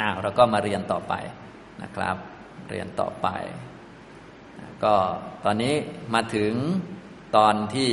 [0.00, 1.14] อ้าวเราก็มาเรียนต่อไป
[1.82, 2.16] นะครับ
[2.70, 3.28] เรียนต่อไป
[4.84, 4.94] ก็
[5.44, 5.74] ตอนนี้
[6.14, 6.52] มาถึง
[7.36, 7.90] ตอนที่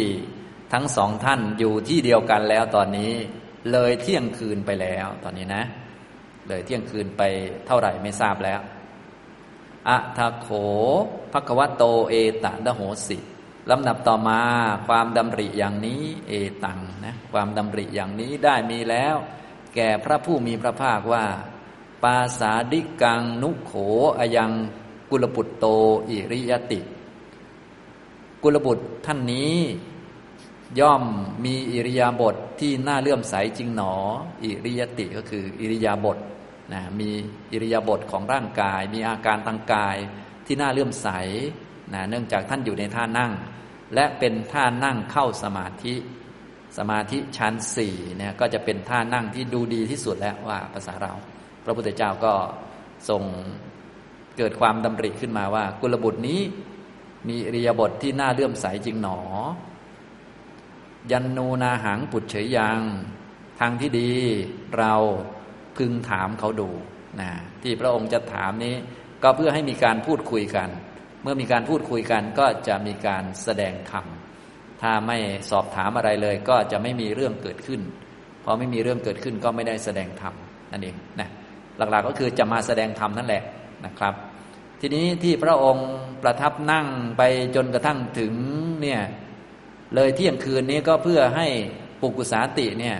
[0.73, 3.11] ทั้งสองท่านอยู่ที่เดียวกันแล้วตอนนี้
[3.71, 5.63] เลยเที่ยงคืนไปแล้วตอนนี้นะ
[6.47, 7.21] เลยเที่ยงคืนไป
[7.67, 8.59] เท่าไหร่ไม่ทราบแล้ว
[9.87, 10.49] อะทะโข
[11.31, 12.13] ภควโตเอ
[12.43, 13.17] ตะดโหสิ
[13.71, 14.39] ลำดับต่อมา
[14.87, 16.33] ความดำริอย่างนี้เอ
[16.65, 19.15] ตังนะความดำริอย่างนี้ได้มีแล้ว
[19.75, 21.25] แก่พระผู้มีพระภาคว่า
[22.03, 23.71] ปาสาดิกังนุโข
[24.19, 24.51] อยัง
[25.09, 25.65] กุลบุตรโต
[26.09, 26.79] อิริยติ
[28.43, 29.57] กุลบุตรท่านนี้
[30.79, 31.03] ย่อม
[31.45, 33.93] มีอิริยาบถทที่น่าเลื่อมใสจริงหนอ
[34.43, 36.17] อิริยติก็คืออิริยาบถ
[36.73, 37.09] นะมี
[37.51, 39.97] อิริยาบถของร่างกาย มีอาการทางกาย
[40.45, 41.07] ที่น่าเลื่อมใส
[41.93, 43.31] นะเนื่องจากท่านอยู่ในท่านั่ง
[43.95, 45.95] และเป็นท่านั่งเข้าสมาธิ
[46.77, 51.13] สมาธิชั้นสี่เนี่ยก็จะเป็นท่านั่งที่ดูดีที่สุดแล้วว่าภาษาเรา
[51.67, 52.33] พระพุทธเจ้าก็
[53.09, 53.23] ทรง
[54.37, 56.39] เกิดความดำริขึ้นมาว่า กุลบุตรนี้
[57.27, 59.19] มีอริยบทที่น่าเลื่อมใสจริงหนอ
[61.11, 62.81] ยันนูนาหังปุจเฉยยัง
[63.59, 64.11] ทางที่ดี
[64.77, 64.93] เรา
[65.77, 66.69] พึงถามเขาดู
[67.19, 67.29] นะ
[67.63, 68.75] ที่พระองค์จะถามนี้
[69.23, 70.69] ก็เพื่อให้มีการพูดคุยกัน
[71.21, 74.05] เมื่อมีการพูดคุยกันก็จะมีการแสดงธรรม
[74.81, 75.17] ถ้าไม่
[75.49, 77.81] สอบถามอะไรเลย ก็จะไม่มีเรื่องเกิดขึ้น
[78.43, 80.33] พอไม่มีเรื่องเกิดขึ้นก็ไม่ได้แสดงธรรม
[80.71, 81.29] นั่นเองนะ
[81.77, 83.43] หลักๆก็คือจะมาแสดงธรรมนั่นแหละ
[83.85, 84.13] นะครับ
[84.81, 85.89] ทีนี้ที่พระองค์
[86.23, 87.21] ประทับนั่งไป
[87.55, 88.33] จนกระทั่งถึง
[88.81, 89.01] เนี่ย
[89.95, 91.47] เลยเที่ยงคืนนี้ก็เพื่อให้
[92.01, 92.97] ปุกุสาติเนี่ย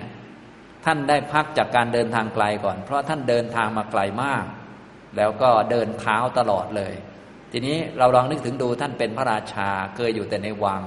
[0.86, 4.45] ท่านได้พักจากการเดินทางไกลก่อน เพราะท่านเดินทางมาไกลมาก
[5.17, 6.94] แล้วก็เดินเท้าตลอดเลย
[7.52, 10.83] ทีนี้เราลองนึกถึงดูท่านเป็นพระราชาเคยอยู่แต่ในวัง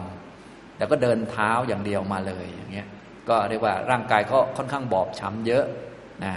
[0.78, 2.88] แล้วก็เดินเท้าอย่างเดียวมาเลยอย่างเงี้ย
[3.28, 5.64] ก็เรียกว่าร่างกายก็ค่อนข้างบอบช้ำเยอะ
[6.24, 6.34] นะ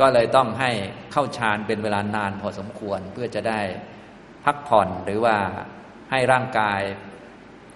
[0.00, 0.70] ก็เลยต้องให้
[1.12, 3.60] เข้าฌานเป็นเวลานานพอสมควรเพื่อจะได้
[4.44, 5.36] พักผ่อนหรือว่า
[6.10, 6.80] ให้ร่างกาย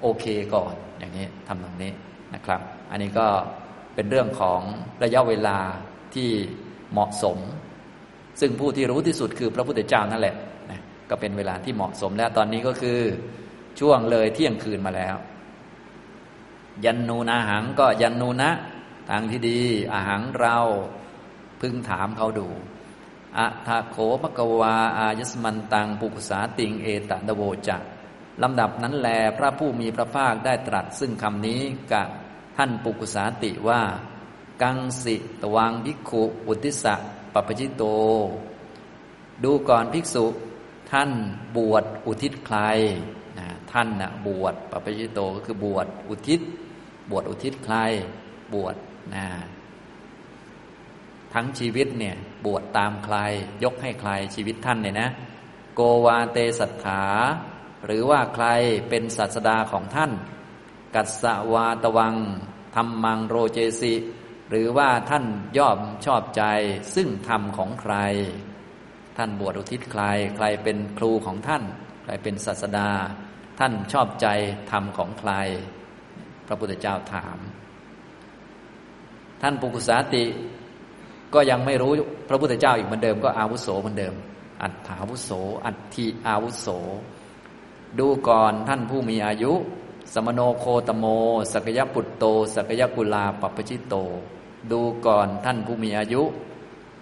[0.03, 0.25] โอเค
[0.55, 1.93] ก่อนอย่างนี้ทำตรงนี้
[2.34, 2.60] นะครับ
[2.91, 3.28] อันนี้ก็
[3.94, 4.60] เป็นเรื่องของ
[5.05, 5.59] ระยะเวลา
[6.15, 6.31] ที่
[6.93, 7.38] เหมาะสม
[8.41, 10.37] ซึ่งผู้ที่รู้ที่สุดคือพระพุทธเจ้านั่นแหละ
[10.71, 12.99] นะก็เป็นเวลาที่เหมาะสมแล้วตอนนี้ก็คือ
[13.81, 15.16] ช่วงเลยเที่ยงคืนมาแล้ว
[16.84, 18.50] ยันนูนาหังก็ยันนูนะ
[19.10, 19.60] ทางที่ดี
[19.93, 20.59] อาหังเรา
[21.61, 22.49] พึงถามเขาดู
[23.39, 27.83] อะทาโขภกวา อายสมันตัง ปุกุสาติง เอตะดโวจัก
[28.43, 29.09] ลำดับนั้นแล
[29.39, 31.61] พระผู้มีพระภาคได้ตรัส ซึ่งคำนี้
[31.93, 32.09] กับ
[32.56, 33.83] ท่านปุกุสาติว่า
[34.62, 36.94] กังสิตวังภิกขุอุติสะ
[37.33, 37.83] ปปจิโต
[39.44, 40.27] ดูก่อนภิกษุ
[40.91, 41.11] ท่าน
[41.56, 42.59] บวชอุทิศใคร
[43.38, 46.41] นะท่านนะบวชปปจิโตก็คือบวชอุทิศ
[47.11, 47.77] บวชอุทิศใคร
[48.55, 48.75] บวช
[49.15, 49.27] นะ
[51.39, 53.17] ทั้งชีวิตเนี่ยบวชตามใคร
[53.65, 55.11] ยกให้ใครชีวิตท่านเนี่ยนะ
[55.75, 57.05] โกวาเตสัทธา
[57.87, 58.47] หรือว่าใคร
[58.89, 60.13] เป็นศาสดาของท่าน
[60.95, 62.17] กัสสวาตวัง
[62.77, 63.95] ธรรมังโรเจสิ
[64.51, 65.25] หรือว่าท่าน
[65.59, 66.43] ย่อมชอบใจ
[66.95, 67.95] ซึ่งธรรมของใคร
[69.17, 70.03] ท่านบวชอุทิศใคร
[70.37, 71.63] ใครเป็นครูของท่าน
[72.05, 72.91] ใครเป็นศาสดา
[73.59, 74.27] ท่านชอบใจ
[74.71, 75.33] ธรรมของใคร
[76.47, 77.39] พระพุทธเจ้าถาม
[79.43, 80.25] ท่านปุกุสาติ
[81.34, 81.92] ก็ยังไม่รู้
[82.28, 84.14] พระพุทธเจ้าอีกเหมือนเดิมก็อาวุโสเหมือนเดิม
[84.62, 85.31] อัตถาวุโส
[85.64, 86.66] อัตถิอาวุโส
[87.98, 89.53] ดูก่อนท่านผู้มีอายุ
[90.12, 91.04] สมโนโคตโม
[91.53, 93.94] สักยปุตโต สักยกุลาปปชิตโต
[94.70, 96.22] ดูก่อนท่านผู้มีอายุ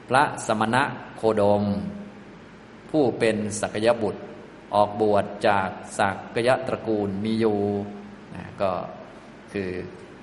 [0.08, 0.82] พระสมณะ
[1.16, 1.64] โคดม
[2.90, 4.22] ผู้เป็นสักยบุตร
[4.74, 5.68] ออกบวชจาก
[5.98, 7.60] สักยะตระกูลมีอยู่
[8.60, 8.70] ก็
[9.52, 9.70] คือ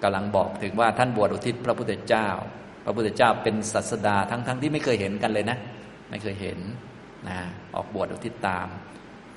[0.04, 2.28] กำลังบอกถึงว่าท่านบวชอุทิศพระพุทธเจ้า
[2.84, 5.58] พระพุทธเจ้าเป็นศาสดาทั้งๆทที่ไม่เคยเห็นกันเลยนะ
[6.10, 6.60] ไม่เคยเห็น
[7.28, 7.38] นะ
[7.76, 8.68] ออกบวชอุทิศตาม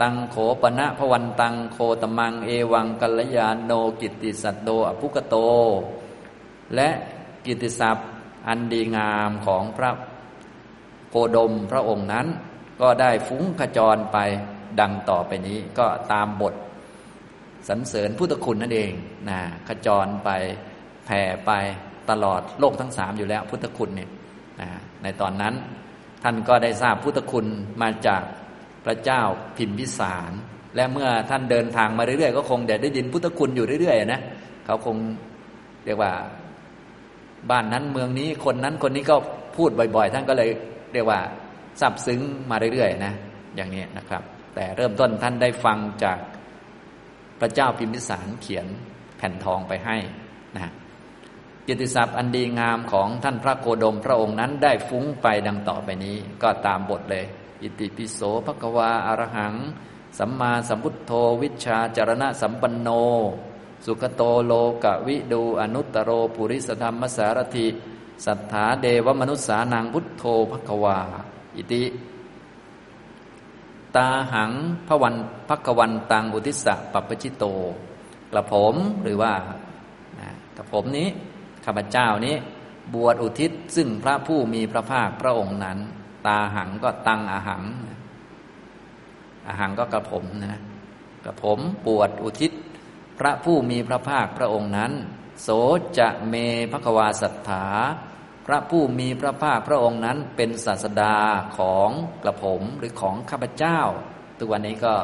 [0.00, 5.36] ตังโขปณะพวันตังโคตมัง เอวังกัลยาโนกิติสัตโตอภุกโต
[6.74, 6.88] และ
[7.46, 8.08] กิติศัพท์
[8.48, 9.90] อันดีงามของพระ
[11.10, 12.26] โคดมพระองค์นั้น
[12.80, 14.18] ก็ได้ฟุ้งขจรไป
[14.80, 16.54] ดังต่อไปนี้ก็ตามบท
[17.68, 18.92] สรรเสริญพุทธคุณนั่นเอง
[19.28, 20.30] นะขจรไป
[21.06, 21.50] แผ่ไป
[22.10, 24.10] ตลอดโลกทั้งสามอยู่แล้ว พุทธคุณเนี่ย
[24.60, 24.68] นะ
[25.02, 25.54] ในตอนนั้น
[26.22, 27.46] ท่านก็ได้ทราบพุทธคุณ
[27.82, 28.22] มาจาก
[28.84, 29.20] พระเจ้า
[29.56, 30.32] พิมพิสาร
[30.76, 34.20] และเมื่อท่านเดินทางมาเรื่อยๆก็คงเดได้ยินพุทธคุณอยู่เรื่อยๆนะ
[34.66, 34.96] เขาคง
[35.84, 36.12] เรียกว่า
[37.50, 39.16] บ้านนั้นเมืองนี้คนนั้นคนนี้ก็
[39.56, 40.50] พูดบ่อย ๆ ท่านก็เลย
[40.92, 41.20] เรียกว่า
[41.80, 42.20] ซับซึ้ง
[42.50, 43.12] มาเรื่อยๆนะ
[43.56, 44.22] อย่างนี้นะครับ
[44.54, 46.18] แต่เริ่มต้นท่านได้ฟังจาก
[47.40, 48.66] พระเจ้าพิมพิสารเขียน
[49.18, 49.96] แผ่นทองไปให้
[50.56, 50.72] นะ
[51.66, 57.24] กิติศัพท์อันดีงามของท่านพระโคดมพระองค์นั้นได้ฟุ้งไปดังต่อไปนี้ ก็ตามบทเลย
[57.62, 59.54] อิติปิโสภควาอารหัง
[60.18, 61.12] สัมมาสัมพุทโธ
[61.42, 62.88] วิชาจารณะสัมปันโน
[63.84, 64.52] สุขโตโล
[64.84, 67.66] กวิดูอนุตตโรปุริสธรรมสารถิ
[68.24, 70.98] สัทธาเดวมนุษสานังพุทโธภควา
[71.56, 71.84] อิติ
[73.96, 74.52] ตาหัง
[74.88, 75.14] พวัน
[75.48, 77.44] ภควันตังอุทิสะปัปชิโต
[78.30, 79.32] กระผมหรือว่า
[80.56, 81.08] กระผมนี้
[81.64, 82.36] ข้าพเจ้านี้
[82.94, 85.78] บวชอุทิศซึ่งพระผู้มีพระภาคพระองค์นั้น
[86.26, 87.62] ตาหังก็ตังอาหัง
[89.46, 90.60] อาหังก็กระผมนะ
[91.24, 92.52] กระผมบวชอุทิศ
[93.18, 94.92] พระผู้มีพระภาคพระองค์นั้น
[95.42, 95.48] โส
[95.98, 96.34] จะเม
[96.72, 97.66] ภควาสัทธา
[98.46, 101.16] พระผู้มีพระภาคพระองค์นั้นเป็นศาสดา
[101.58, 101.90] ของ
[102.22, 103.78] กระผมหรือของข้าพเจ้า
[104.38, 104.94] ตัววันนี้ก็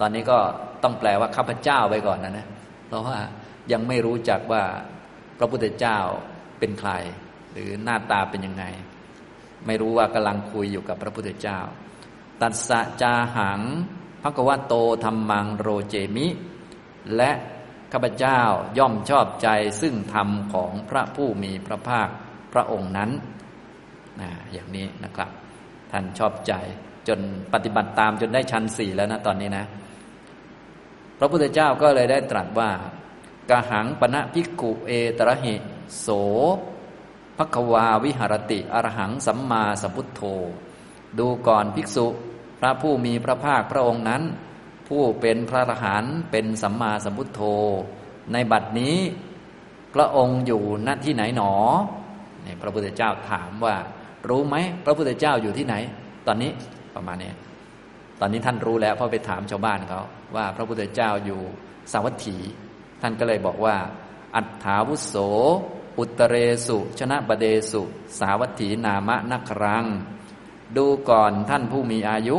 [0.00, 0.38] ตอนนี้ก็
[0.82, 2.46] ต้องแปลว่าข้าพเจ้าไปก่อนนะนะ
[2.86, 3.18] เพราะว่า
[3.72, 4.62] ยังไม่รู้จักว่า
[5.38, 5.98] พระพุทธเจ้า
[6.58, 6.90] เป็นใคร
[7.52, 8.64] หรือหน้าตาเป็นยังไง
[9.66, 11.60] ไม่รู้ว่ากำลังคุยอยู่กับพระพุทธเจ้า
[12.40, 13.60] ตัสสะจาหัง
[14.22, 16.26] พระกวโตธรรมังโรเจมิ
[17.16, 17.30] และ
[17.92, 18.40] ข้าพเจ้า
[18.78, 19.48] ย่อมชอบใจ
[19.80, 22.08] ซึ่งธรรมของพระผู้มีพระภาค
[22.52, 23.10] พระองค์นั้น
[24.20, 25.30] นะอย่างนี้นะครับ
[25.92, 26.52] ท่านชอบใจ
[27.08, 27.20] จน
[27.52, 29.64] ปฏิบัติตามจนได้ชั้นสี่แล้วนะตอนนี้นะ
[31.18, 32.70] พระพุทธเจ้าก็เลยได้ตรัสว่า
[33.50, 35.54] กหังปณะพิกุเอตระหิ
[36.00, 36.08] โส
[37.36, 40.20] ภควาวิหารติ อรหังสัมมาสัมพุทโธ
[41.18, 42.06] ดูก่อนภิกษุ
[42.58, 44.22] พระผู้มีพระภาคพระองค์นั้น
[44.88, 47.40] ผู้เป็นพระอรหันต์เป็นสัมมาสัมพุทโธ
[48.32, 48.96] ในบัดนี้
[49.94, 51.52] พระองค์อยู่ณที่ไหนหนอ
[52.42, 53.76] เนี่ยพระพุทธเจ้าถามว่า
[54.28, 55.74] รู้ไหมพระพุทธเจ้าอยู่ที่ไหน
[56.26, 56.50] ตอนนี้
[56.94, 57.32] ประมาณนี้
[58.20, 60.02] ตอนนี้ท่านรู้แล้วเพราะไปถามชาวบ้านเขา
[60.36, 61.40] ว่า พระพุทธเจ้าอยู่
[61.92, 62.36] สาวัตถี
[63.06, 63.76] ท่านก็เลยบอกว่า
[64.36, 65.14] อัฏฐาวุโส
[65.98, 66.36] อุตเร
[66.66, 67.82] สุ ชนะบเดสุ
[68.18, 69.84] สาวัตถีนามะนักรัง
[70.76, 72.38] ดูก่อนท่านผู้มีอายุ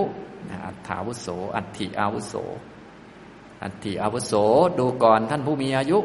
[0.66, 2.34] อัฏฐาวุโส อัตถิอาวุโส
[3.64, 4.34] อัตถิอาวุโส
[4.80, 6.00] ดูก่อนท่านผู้มีอายุ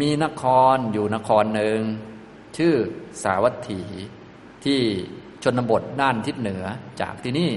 [0.00, 0.44] มีนค
[0.74, 1.80] รอยู่นครหนึ่ง
[2.56, 2.74] ชื่อ
[3.22, 3.82] สาวัตถี
[4.64, 4.80] ที่
[5.42, 6.64] ชนบทด้านทิศเหนือ
[7.00, 7.50] จากที่นี่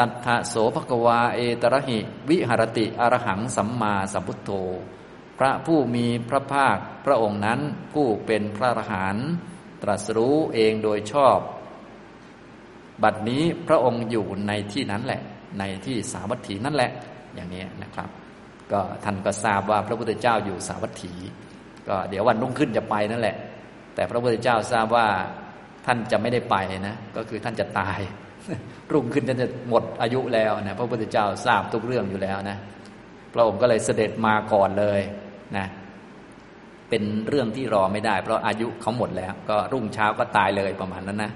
[0.00, 1.98] ตัทธโสภควาเอตระหิ
[2.28, 4.50] วิหรติอรหังสัมมาสัมพุทโธ
[5.38, 7.60] พระผู้มีพระภาคพระองค์นั้น
[7.92, 9.28] ผู้เป็นพระอรหันต์
[9.82, 11.38] ตรัสรู้เองโดยชอบ
[13.02, 15.20] บัดนี้พระองค์อยู่ในที่นั้นแหละ
[15.58, 16.90] ในที่สาวัตถีนั่นแหละ
[17.34, 18.08] อย่างนี้นะครับ
[18.72, 21.12] ก็ท่านก็ทราบว่าพระพุทธเจ้าอยู่สาวัตถี
[21.88, 23.36] ก็เดี๋ยววันรุ่งขึ้นจะไปนั่นแหละ
[23.94, 25.06] แต่พระพุทธเจ้าทราบว่า
[25.86, 26.56] ท่านจะไม่ได้ไป
[26.88, 28.00] นะ ก็คือท่านจะตาย
[28.92, 32.56] รุ่งขึ้นท่านจะหมดอายุแล้วนะพระพุทธเจ้าทราบทุกเรื่องอยู่แล้วนะ
[33.34, 35.00] พระองค์ก็เลยเสด็จมาก่อนเลย
[35.56, 35.66] นะ
[36.88, 41.32] เป็นเรื่องที่รอไม่ได้ เพราะอายุเขาหมดแล้ว ก็รุ่งเช้าก็ตายเลยประมาณนั้นนะ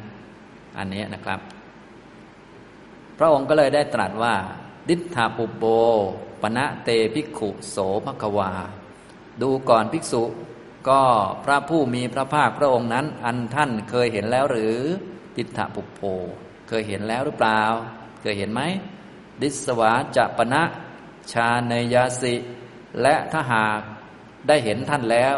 [0.78, 1.40] อันนี้นะครับ
[3.18, 4.34] พระองค์ก็เลยได้ตรัสว่า
[4.88, 5.64] ดิธาปุโบ
[6.42, 8.50] ปณะเตภิกขุโสภควา
[9.42, 10.22] ดูก่อนภิกษุ
[10.88, 11.02] ก็
[11.44, 14.76] พระผู้มีพระภาคพระองค์นั้น อันท่านเคยเห็นแล้วหรือ
[15.36, 16.00] ดิธาปุโบ
[16.68, 17.62] เคยเห็นแล้วหรือเปล่า
[18.20, 18.62] เคยเห็นไหม
[19.40, 20.62] ดิสวาจะปณะ
[21.32, 22.34] ชาเนยาสิ
[23.02, 23.80] และถ้าหาก
[24.48, 25.34] ได้เห็นท่านแล้ว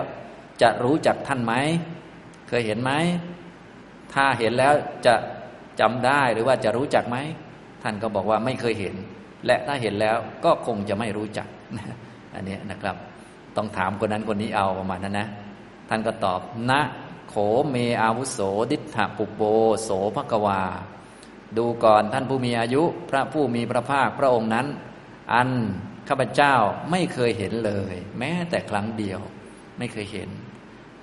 [0.62, 1.54] จะรู้จักท่านไหม
[2.48, 2.92] เคยเห็นไหม
[4.14, 4.74] ถ้าเห็นแล้ว
[5.06, 5.14] จะ
[5.80, 7.16] จำได้หรือว่าจะรู้จักไหม
[7.82, 8.94] ท่านก็บอกว่าไม่เคยเห็น
[9.46, 11.48] และถ้าเห็นแล้วก็คงจะไม่รู้จัก
[12.34, 12.96] อันนี้นะครับ
[13.56, 15.28] ต้องถามคนนั้นคนนี้เอาประมาณนั้นนะ
[15.88, 16.80] ท่านก็ตอบ นะ
[17.28, 17.34] โข
[17.70, 18.38] เมอาวุโส
[18.70, 19.42] ดิษฐปุโป
[19.82, 20.62] โสภกวา
[21.58, 24.66] ดูก่อนท่านผู้มีอายุพระผู้มีพระภาคพระองค์นั้น
[25.34, 25.50] อัน
[26.08, 26.54] ข้าพเจ้า
[26.90, 29.20] ไม่เคยเห็นเลย แม้แต่ครั้งเดียว
[29.78, 30.30] ไม่เคยเห็น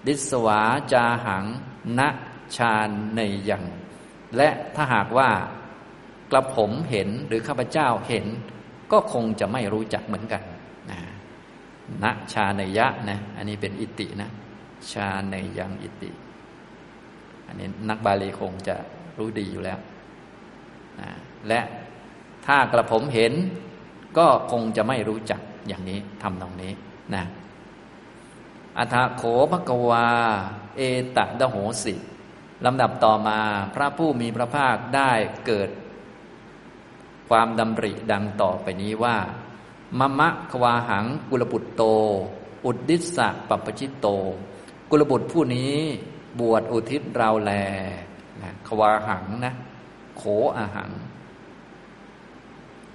[0.05, 0.61] ดิสวา
[0.93, 1.45] จาหัง
[1.99, 2.01] ณ
[2.57, 2.75] ชา
[3.15, 3.63] ในยัง
[4.37, 5.29] และถ้าหากว่า
[6.31, 8.25] กระผมเห็นหรือข้าพเจ้าเห็น
[8.91, 10.43] ก็คงจะไม่รู้จักเหมือนกัน
[10.91, 10.99] นะ
[12.03, 14.29] ณชาในยะนะอันนี้เป็นอิตินะ
[14.91, 16.11] ชาในยังอิติ
[17.47, 18.75] อันนี้นักบาลีคงจะ
[19.17, 19.79] รู้ดีอยู่แล้ว
[21.01, 21.09] นะ
[21.47, 21.61] และ
[22.45, 23.33] ถ้ากระผมเห็น
[24.17, 26.73] ก็คงจะไม่รู้จักอย่างนี้ทำตรงนี้
[27.15, 27.23] นะ
[28.77, 30.07] อัฐโขภกวา
[30.77, 30.81] เอ
[31.17, 31.95] ตะดโหสิ
[32.65, 33.39] ลำดับต่อมา
[33.75, 35.11] พระผู้มีพระภาคได้
[35.45, 35.69] เกิด
[37.29, 39.17] ความดำริดังต่อไปนี้ว่า
[39.99, 41.83] มะมะควาหังกุลบุตรโต
[42.65, 44.07] อุดดิสะปัปชิตโต
[44.89, 45.75] กุลบุตรผู้นี้
[46.39, 47.51] บวชอุทิศเราแล
[48.41, 49.53] นะควาหังนะ
[50.25, 50.91] โขอาหัง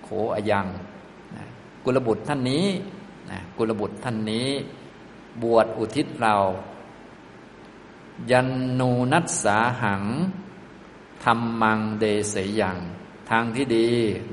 [0.04, 0.66] โขอายัง
[1.36, 1.44] นะ
[1.84, 2.66] กุลบุตรท่านนี้
[3.30, 4.48] นะกุลบุตรท่านนี้
[5.42, 6.34] บวชอุทิศเรา
[8.30, 8.48] ยัน
[8.80, 10.04] นูนัสสาหัง
[11.24, 12.78] ธรรมังเดเสยัง
[13.30, 13.88] ทางที่ดี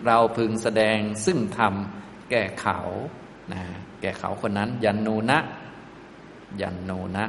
[0.05, 1.73] เราพึงแสดงซึ่งธรรม
[2.29, 2.77] แก่เขา
[3.53, 3.61] นะ
[4.01, 5.39] แก่เขาคนนั้น ยันนูนะ
[6.61, 7.25] ยันนูนะ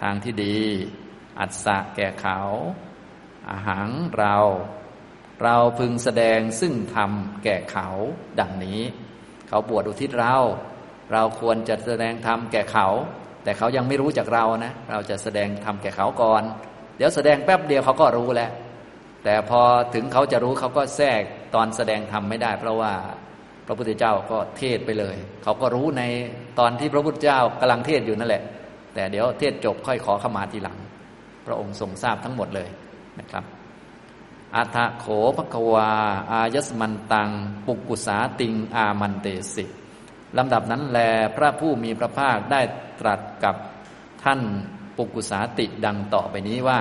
[0.00, 0.58] ทางที่ดี
[1.38, 2.38] อัศะแก่เขา
[3.50, 4.36] อาหารเรา
[5.42, 7.10] เราพึงแสดงซึ่งธรรม
[7.44, 7.88] แก่เขา
[8.40, 8.80] ดังนี้
[9.48, 10.36] เขาบวชอุทิศเรา
[11.12, 12.86] เราควรจะแสดงธรรมแก่เขา
[13.44, 16.42] แต่เขายังไม่รู้จากเรานะ เราจะแสดงธรรมแก่เขาก่อน
[16.96, 18.50] เดี๋ยวแสดงแป๊บเดียวเขาก็รู้แล้ว
[19.24, 19.60] แต่พอ
[19.94, 21.22] ถึงเขาจะรู้เขาก็แทรก
[21.54, 22.92] ตอนแสดงธรรมไม่ได้ เพราะว่า
[23.66, 26.02] พระพุทธเจ้าก็เทศไปเลย เขาก็รู้ใน
[26.58, 28.42] ตอนที่พระพุทธเจ้ากำลังเทศอยู่นั่นแหละ
[28.94, 30.78] แต่เดี๋ยวเทศจบค่อยขอขมาทีหลัง
[31.46, 32.68] พระองค์ทรงทราบทั้งหมดเลย
[33.20, 33.44] นะครับ
[34.56, 35.06] อัฏฐโข
[35.36, 35.90] ภควา
[36.32, 37.30] อายสมันตัง
[37.66, 39.64] ปุกุสาติง อามันเตสิ
[40.36, 40.98] ลำดับนั้นแล
[41.36, 42.60] พระผู้มีพระภาคได้
[43.00, 43.56] ตรัสกับ
[44.24, 44.40] ท่าน
[44.96, 46.80] ปุกุสาติดังต่อไปนี้ว่า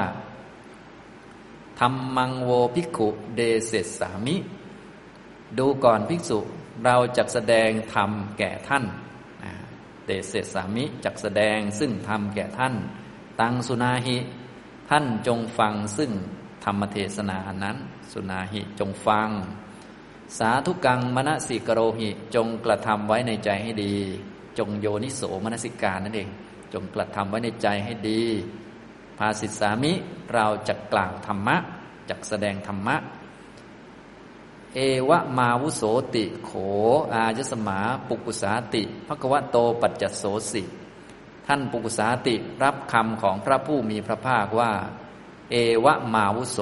[1.79, 4.35] ธรรมังโวภิกขุเดเสสามิ
[5.57, 6.39] ดูก่อนภิกษุ
[6.85, 8.83] เราจะแสดงธรรมแก่ท่าน
[10.05, 12.75] เดเสสามิจักแสดงซึ่งธรรมแก่ท่าน
[13.41, 14.17] ตังสุนาหิ
[14.89, 16.11] ท่านจงฟังซึ่ง
[16.63, 17.77] ธรรมเทศนานั้น
[18.11, 19.29] สุนาหิจงฟัง
[20.37, 23.95] สาธุกังมณสิกโรหิจงกระทำไว้ในใจให้ดี
[24.57, 26.29] จงโยนิโสมนสิการนั่นเอง
[26.73, 28.23] จงกระทำไว้ในใจให้ดี
[29.17, 29.91] ภาสิสามิ
[30.33, 31.57] เราจะกล่าวธรรมะ
[32.09, 32.95] จักแสดงธรรมะ
[34.73, 34.79] เอ
[35.09, 35.83] วะมาวุโส
[36.15, 36.51] ติโข
[37.13, 40.63] อายสมาปุกุสาติภควะโตปัจจโสสิ
[41.47, 44.71] ท่านปุกุสาติรับคำของพระผู้มีพระภาคว่า
[45.51, 46.59] เอวะมาวุโส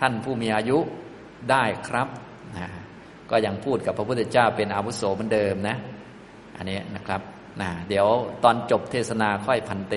[0.00, 0.78] ท่านผู้มีอายุ
[1.50, 2.08] ได้ครับ
[2.56, 2.68] นะ
[3.30, 5.76] ก็ยังพูดกับพระพุทธเจ้าเป็นอาวุโสเหมือนเดิมนะ
[6.56, 7.20] อันนี้นะครับ
[7.60, 8.06] นะเดี๋ยว
[8.44, 9.94] ตอนจบเทศนาค่อยพันเต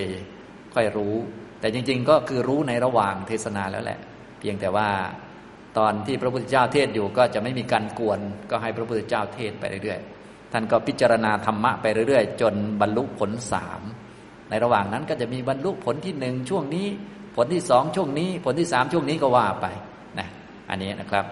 [0.74, 1.16] ค่อยรู้
[1.60, 4.00] แต่จริง ๆ ก็คือรู้ในระหว่างเทศนาแล้วแหละ
[4.40, 4.90] เพียงแต่ว่า
[5.78, 13.82] ตอนที่พระพุทธเจ้าเทศอยู่ก็จะไม่มีการกวน ก็ให้พระพุทธเจ้าเทศไปเรื่อยๆ ท่านก็พิจารณาธรรมะไปเรื่อยๆ จนบรรลุผลสาม
[14.50, 16.88] ในระหว่างนั้นก็จะมีบรรลุผลที่หนึ่งช่วงนี้
[17.38, 19.66] ผลที่สองช่วงนี้ ผลที่สามช่วงนี้ก็ว่าไป
[20.20, 20.28] นะ
[20.70, 21.26] อันนี้นะครับ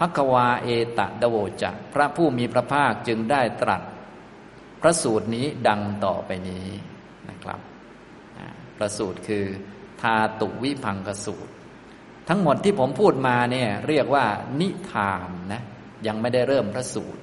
[0.00, 3.82] พักวาเอตะดโวจะพระผู้มีพระภาคจึงได้ตรัส
[4.80, 6.68] พระสูตรนี้ดังต่อไปนี้
[7.30, 7.60] นะครับ
[8.78, 9.44] ประสูตรคือ
[10.00, 11.52] ทาตุวิพังกสูตร
[12.28, 14.26] ทั้งหมดที่ผมพูดมาเนี่ยเรียกว่า
[14.60, 15.62] นิทานนะ
[16.06, 17.20] ยังไม่ได้เริ่มพระสูตร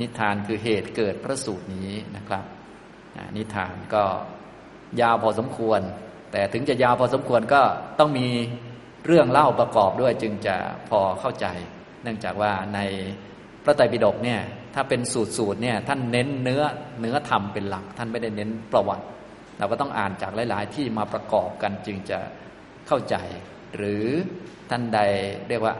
[0.00, 2.44] นิทานคือเหตุเกิดพระสูตรนี้นะครับ
[3.36, 4.04] นิทานก็
[5.00, 5.80] ยาวพอสมควร
[6.32, 7.60] แต่ถึงจะยาวพอสมควรก็
[7.98, 8.26] ต้องมี
[9.06, 10.56] เรื่องเล่าประกอบด้วยจึงจะ
[10.88, 11.46] พอเข้าใจ
[12.02, 12.80] เนื่องจากว่าใน
[13.64, 14.40] พระไตรปิฎกเนี่ย
[14.74, 16.62] ถ้าเป็นสูตรสูตรเนี่ยท่านเน้นเนื้อ
[17.00, 19.06] เนื้อธรรมเป็นหลัก ท่านไม่ได้เน้นประวัติ
[19.58, 22.18] เราก็ต้องอ่านจากหลาย ๆ ที่มาประกอบกันจึงจะ
[22.88, 23.16] เข้าใจ
[23.76, 24.04] หรือ
[24.70, 25.00] ท่านใด
[25.48, 25.74] เรียกว่า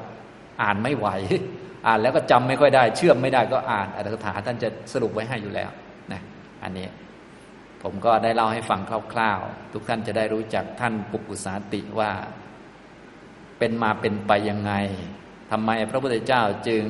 [0.62, 1.09] อ่านไม่ไหว
[1.87, 5.71] อ่านแล้วก็จำไม่ค่อยได้ เชื่อมไม่ได้ก็อ่านอัตถกถาท่านจะสรุปไว้ให้อยู่แล้ว
[6.12, 6.21] นะ
[6.62, 6.87] อันนี้
[7.82, 8.80] ผมก็ได้เล่าให้ฟัง
[9.12, 12.12] คร่าวๆ ทุกท่านจะได้รู้จักท่านปุกุสาติว่า
[13.58, 14.73] เป็นมาเป็นไปยังไง
[15.50, 16.85] ทำไมพระพุทธเจ้าจึง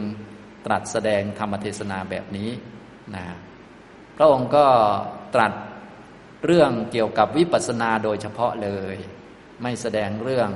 [0.67, 2.51] ตรัสแสดงธรรมเทศนาแบบนี้
[3.15, 3.27] นะ
[4.17, 4.67] พระองค์ก็
[5.35, 5.53] ตรัส
[6.45, 8.97] เรื่องเกี่ยวกับวิปัสสนาโดยเฉพาะเลย
[9.63, 10.51] ไม่แสดงเรื่อง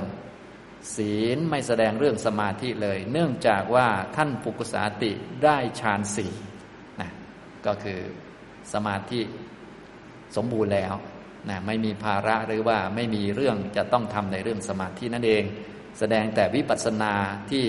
[0.95, 5.11] ศีลไม่แสดงเรื่องสมาธิเลย เนื่องจากว่าท่านปุกุสาติ
[5.43, 6.33] ได้ฌานสี่
[7.01, 7.11] นะ
[7.65, 7.99] ก็คือ
[8.73, 9.21] สมาธิ
[10.35, 10.93] สมบูรณ์แล้ว
[11.49, 15.43] นะไม่มีภาระหรือว่าไม่มีเรื่องจะต้องทำในเรื่องสมาธินั่นเอง
[15.99, 17.13] แสดงแต่วิปัสสนา
[17.51, 17.65] ที่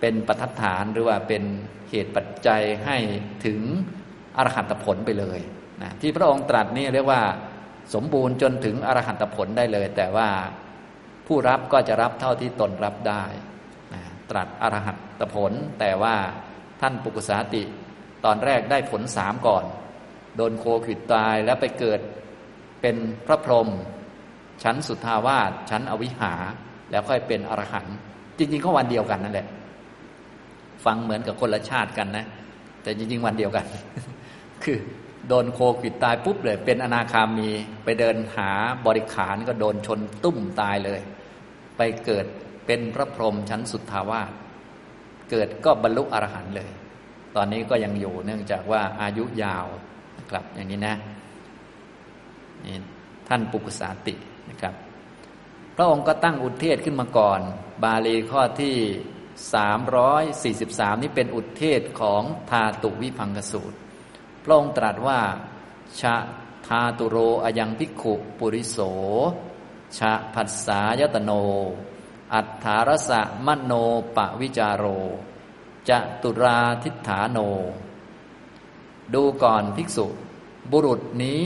[0.00, 1.42] เป็นปัจฐานหรือว่าเป็น
[1.90, 2.96] เหตุปัจจัยให้
[3.46, 3.60] ถึง
[4.36, 5.40] อรหัตผลไปเลย
[5.82, 7.22] นะที่พระองค์ตรัสนี่เรียกว่า
[7.94, 10.28] สมบูรณ์จนถึงอรหัตผลได้เลย แต่ว่า
[11.26, 13.24] ผู้รับก็จะรับเท่าที่ตนรับได้
[13.94, 16.16] นะตรัสอรหัตผล แต่ว่า
[16.80, 17.62] ท่านปุกุสาติ
[18.24, 19.64] ตอนแรกได้ผลสามก่อน
[20.36, 22.00] โดนโคขิดตายแล้วไปเกิด
[22.80, 22.96] เป็น
[23.26, 23.68] พระพรหม
[24.62, 26.32] ชั้นสุทธาวาสชั้นอวิหา
[26.90, 27.96] แล้วค่อยเป็นอรหันต์
[28.38, 29.46] จริง ๆ ก็วันเดียวกันนั่นแหละ
[30.84, 32.26] ฟังเหมือนกับคนละชาติกันนะ
[32.82, 33.66] แต่จริง ๆ วันเดียวกัน
[34.64, 34.78] คือ
[35.28, 37.50] โดนโควิดตายปุ๊บเลยเป็นอนาคามี
[37.84, 38.50] ไปเดินหา
[38.86, 41.00] บริขารก็โดนชนตุ้มตายเลย
[41.76, 42.26] ไปเกิด
[42.66, 44.30] เป็นพระพรหมชั้นสุทธาวาส
[45.30, 46.70] เกิดก็บรรลุอรหันต์เลย
[47.36, 49.66] ตอนนี้ก็ยังอยู่เนื่องจากว่าอายุยาว
[50.32, 50.96] นะครับ อย่างนี้นะ
[52.64, 52.76] นี่
[53.28, 54.14] ท่านปุกุสาติ
[54.50, 54.74] นะครับ
[55.76, 57.40] พระองค์ก็ตั้งอุทเทศขึ้นมาก่อน
[57.82, 58.76] บาลีข้อที่
[59.54, 63.76] สามร้อยสี่สิบสามนี่เป็นอุทเทศของทาตุวิพังกสูตร
[64.44, 65.20] พระองค์ตรัสว่า
[66.00, 66.16] ชะ
[66.66, 68.78] ทาตุโรอยังพิกขุปุริโส
[69.98, 71.32] ชะผัสสายตโน
[72.34, 73.72] อัฏฐารสะมโน
[74.16, 74.84] ปะวิจารโร
[75.88, 77.38] จะตุราทิฏฐานโน
[79.14, 80.06] ดูก่อนภิกษุ
[80.72, 81.44] บุรุษนี้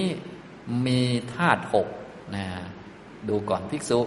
[0.87, 1.01] มี
[1.35, 1.89] ธาตุหก
[2.37, 2.47] นะ
[3.29, 4.01] ดูก่อนภิกษุ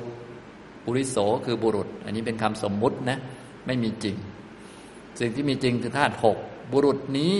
[0.83, 3.17] ปุริโสคือบุรุษ อันนี้เป็นคำสมมุตินะ
[3.65, 4.15] ไม่มีจริง
[5.19, 6.37] สิ่งที่มีจริงคือธาตุหก
[6.71, 7.35] บุรุษนี้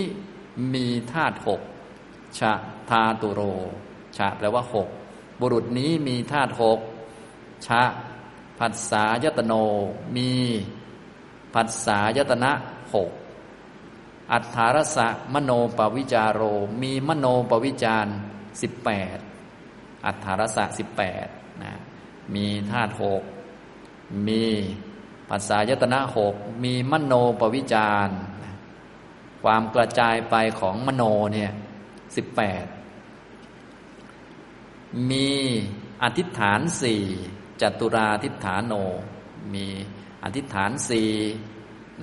[0.74, 1.60] มีธาตุหก
[2.38, 2.52] ชะ
[2.90, 3.40] ทาตุโร
[4.16, 4.88] ชะแปลว่าหก
[5.40, 6.78] บุรุษนี้มีธาตุหก
[7.66, 7.82] ชะ
[8.58, 9.52] ผัสสายตโน
[10.16, 10.30] มี
[11.54, 12.52] ผัสสายตนะ
[12.94, 13.10] หก
[14.32, 16.42] อัฏฐารสะมโนปวิจารโร
[16.82, 18.06] มีมโนปวิจาร
[18.62, 19.18] สิบแปด
[20.06, 21.26] อัฏฐารสะสิบแปด
[21.62, 21.72] นะ
[22.34, 23.22] มีธาตุหก
[24.28, 24.44] มี
[25.28, 26.34] ภาษายตนะหก
[26.64, 28.08] มีมโนปวิจาร
[29.42, 31.52] ความกระจายไปของมโนเนี่ย
[32.16, 32.64] สิบแปด
[35.10, 35.28] มี
[36.02, 37.04] อธิษฐานสี่
[37.60, 38.74] จตุราธิฐานโน
[39.54, 39.66] มี
[40.24, 41.10] อธิษฐานสี่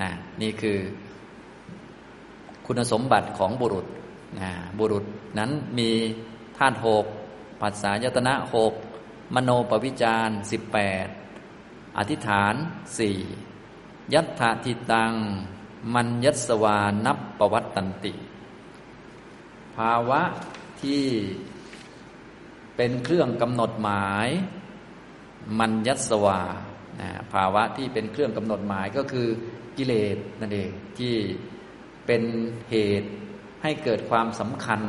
[0.02, 0.80] นะนี่คือ
[2.68, 3.86] คุณสมบัติของบุรุษ
[4.80, 5.06] บุรุษ
[5.38, 5.90] นั้นมี
[6.58, 7.06] ธาตุหก
[7.62, 8.74] ปัสสายตนะหก
[9.36, 11.08] มโนปวิจารสิบแปด
[11.98, 12.54] อธิษฐาน
[12.98, 13.18] สี่
[14.14, 15.14] ยัตถาทิตัง
[15.94, 18.14] มันยัสวานับประวัตตันติ
[19.76, 20.22] ภาวะ
[20.82, 21.04] ที่
[22.76, 24.28] เป็นเครื่องกำหนดหมาย
[25.60, 26.42] มันยัสวา
[27.34, 29.28] ภาวะที่เป็นเครื่องกำหนดหมายก็คือ
[29.78, 31.14] กิเลสนั่นเองที่
[32.08, 32.22] เป็น
[32.72, 33.10] เหตุ
[33.64, 34.82] ให้เกิดความสำคัญ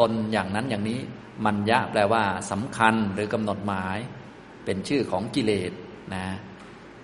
[0.00, 1.00] ตนอย่างนั้นอย่างนี้
[1.44, 3.98] มันยะแปลว่าสำคัญหรือกำหนดหมาย
[4.64, 5.72] เป็นชื่อของกิเลส
[6.14, 6.26] นะ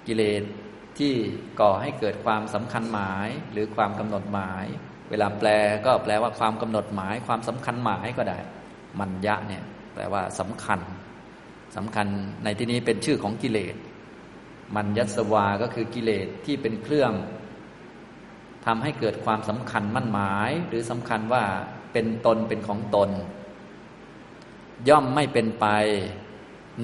[0.06, 0.42] กิเลส
[0.98, 1.12] ที่
[1.60, 4.64] ก่อให้เกิดความสำคัญหมายหรือความกำหนดหมาย
[5.10, 5.48] เวลาแปล
[5.86, 8.38] ก็แปลว่าความกำหนดหมาย ความสำคัญหมายก็ได้
[9.00, 10.80] มันยะเนี่ยแปลว่าสำคัญ
[11.76, 12.06] สำคัญ
[12.44, 13.76] ในที่นี้เป็นชื่อของกิเลส
[14.76, 17.12] มันยัสวาก็คือกิเลสที่เป็นเครื่อง
[18.66, 21.44] ทำให้เกิดความสำคัญมั่นหมาย หรือสำคัญว่า
[21.92, 23.10] เป็นตนเป็นของตน
[24.88, 25.66] ย่อมไม่เป็นไป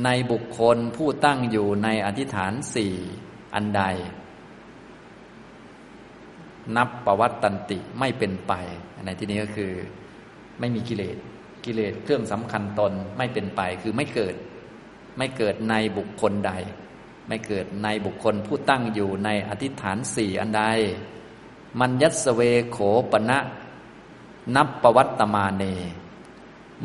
[0.04, 2.94] ในบุคคลผู้ตั้งอยู่ในอธิษฐานสี่
[3.54, 3.82] อันใด
[6.76, 8.52] นับประวัติตันติไม่เป็นไป
[9.04, 9.72] ในที่นี้ก็คือ
[10.60, 11.16] ไม่มีกิเลส
[11.64, 14.34] กิเลสเครื่องสำคัญตนไม่เป็นไปคือไม่เกิด
[15.18, 16.52] ไม่เกิดในบุคคลใด
[17.28, 20.64] ไม่เกิดในบุคคลผู้ตั้งอยู่ในอธิษฐานสี่อันใด
[21.80, 22.78] มันยัสเวโข
[23.12, 23.38] ปณะ
[24.56, 25.64] นับประวัตตมาเน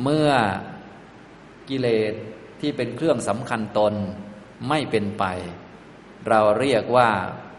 [0.02, 0.30] เมื่อ
[1.70, 2.14] กิเลส
[2.60, 3.94] ที่เป็นเครื่องสำคัญตน
[4.68, 5.24] ไม่เป็นไป
[6.30, 7.10] เราเรียกว่า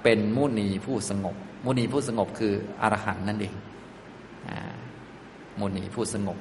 [0.03, 3.55] เป็นมุนีผู้สงบ มุนีผู้สงบคืออรหันต์นั่นเอง
[5.61, 6.39] มุนีผู้สงบ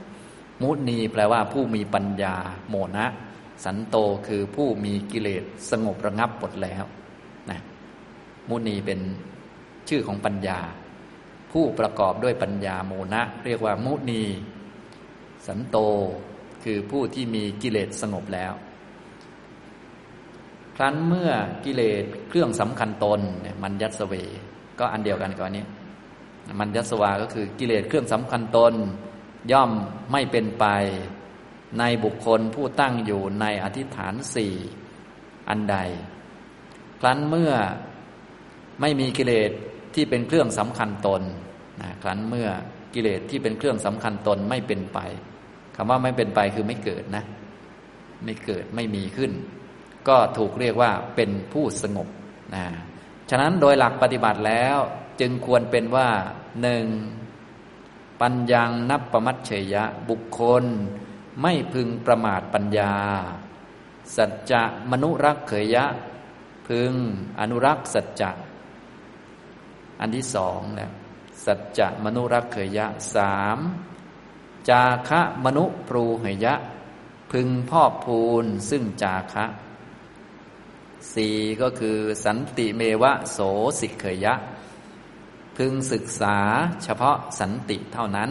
[0.62, 2.36] มุนีแปลว่าผู้มีปัญญา
[2.70, 3.06] โมนะ
[3.64, 3.96] สันโต
[4.28, 6.84] คือผู้มีกิเลสสงบระงับหมดแล้ว
[7.50, 7.60] นะ
[8.50, 9.00] มุนีเป็น
[9.90, 10.60] ชื่อของปัญญา
[11.52, 14.24] ผู้ประกอบด้วยปัญญาโมนะ เรียกว่ามุนี
[15.48, 15.78] สันโต
[16.64, 18.54] คือผู้ที่มีกิเลสสงบแล้ว
[20.76, 21.32] ครั้นเมื่อ
[21.66, 23.20] กิเลสเครื่องสำคัญตน
[23.64, 24.14] มันยัสเว
[24.80, 25.66] ก็อันเดียวกันกับอันนี้
[26.60, 28.74] มันยัตสวาก็คือกิเลสเครื่องสำคัญตน
[29.52, 29.72] ย่อม
[30.12, 30.66] ไม่เป็นไป
[31.80, 34.54] ในบุคคลผู้ตั้งอยู่ในอธิษฐานสี่
[35.50, 35.78] อันใด
[37.00, 37.52] ครั้นเมื่อ
[38.82, 39.52] ไม่มีกิเลส
[39.96, 41.22] ที่เป็นเครื่องสำคัญตน
[41.82, 42.50] นะครั้นเมื่อ
[42.94, 45.00] กิเลสที่เป็นเครื่องสำคัญตนไม่เป็นไป
[45.76, 47.24] คำว่าไม่เป็นไปคือไม่เกิดนะ
[48.26, 49.32] ไม่เกิดไม่มีขึ้น
[50.08, 52.08] ก็ถูกเรียกว่าเป็นผู้สงบ
[52.56, 52.66] นะ
[53.30, 54.78] ฉะนั้นโดยหลักปฏิบัติแล้ว
[55.20, 56.10] จึงควรเป็นว่า
[56.62, 56.86] หนึ่ง
[58.22, 60.64] ปัญญานับประมัตเฉยะ บุคคล
[61.42, 62.94] ไม่พึงประมาทปัญญา
[64.16, 65.86] สัจจะมนุรักเขยะ
[66.68, 66.92] พึง
[67.40, 68.32] อนุรักษ์สัจจะ
[70.02, 70.92] อันที่สองนะ
[71.46, 73.58] สัจจะมนุรักเขยะสาม
[74.70, 76.56] จาคะมนุปรูเหยะ
[77.32, 79.46] พึงพ่อพูนซึ่งจาคะ
[81.14, 83.38] สี่ก็คือสันติเมวะโส
[83.80, 84.34] สิกเขยะ
[85.58, 86.38] พึงศึกษา
[86.84, 88.30] เฉพาะสันติเท่านั้น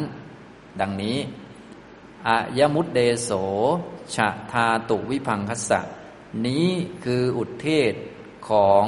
[0.80, 1.18] ดังนี้
[2.26, 3.30] อายมุตเดโส
[4.14, 5.80] ชะทาตุวิพังคสะ
[6.46, 6.68] นี้
[7.04, 7.94] คืออุทเทศ
[8.48, 8.84] ของ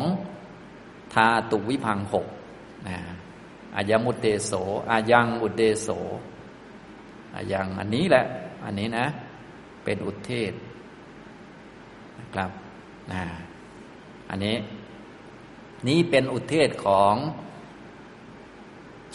[1.14, 2.26] ทาตุวิพังหก
[2.88, 2.96] นะ
[3.76, 4.52] อายมุเดโส
[4.90, 5.88] อายังอุดเดโส
[7.34, 8.24] อาย่างอันนี้แหละ
[8.64, 9.06] อันนี้นะ
[9.84, 10.52] เป็นอุทเทศ
[12.18, 12.50] นะครับ
[14.30, 14.56] อันนี้
[15.88, 17.14] นี้เป็นอุทเทศของ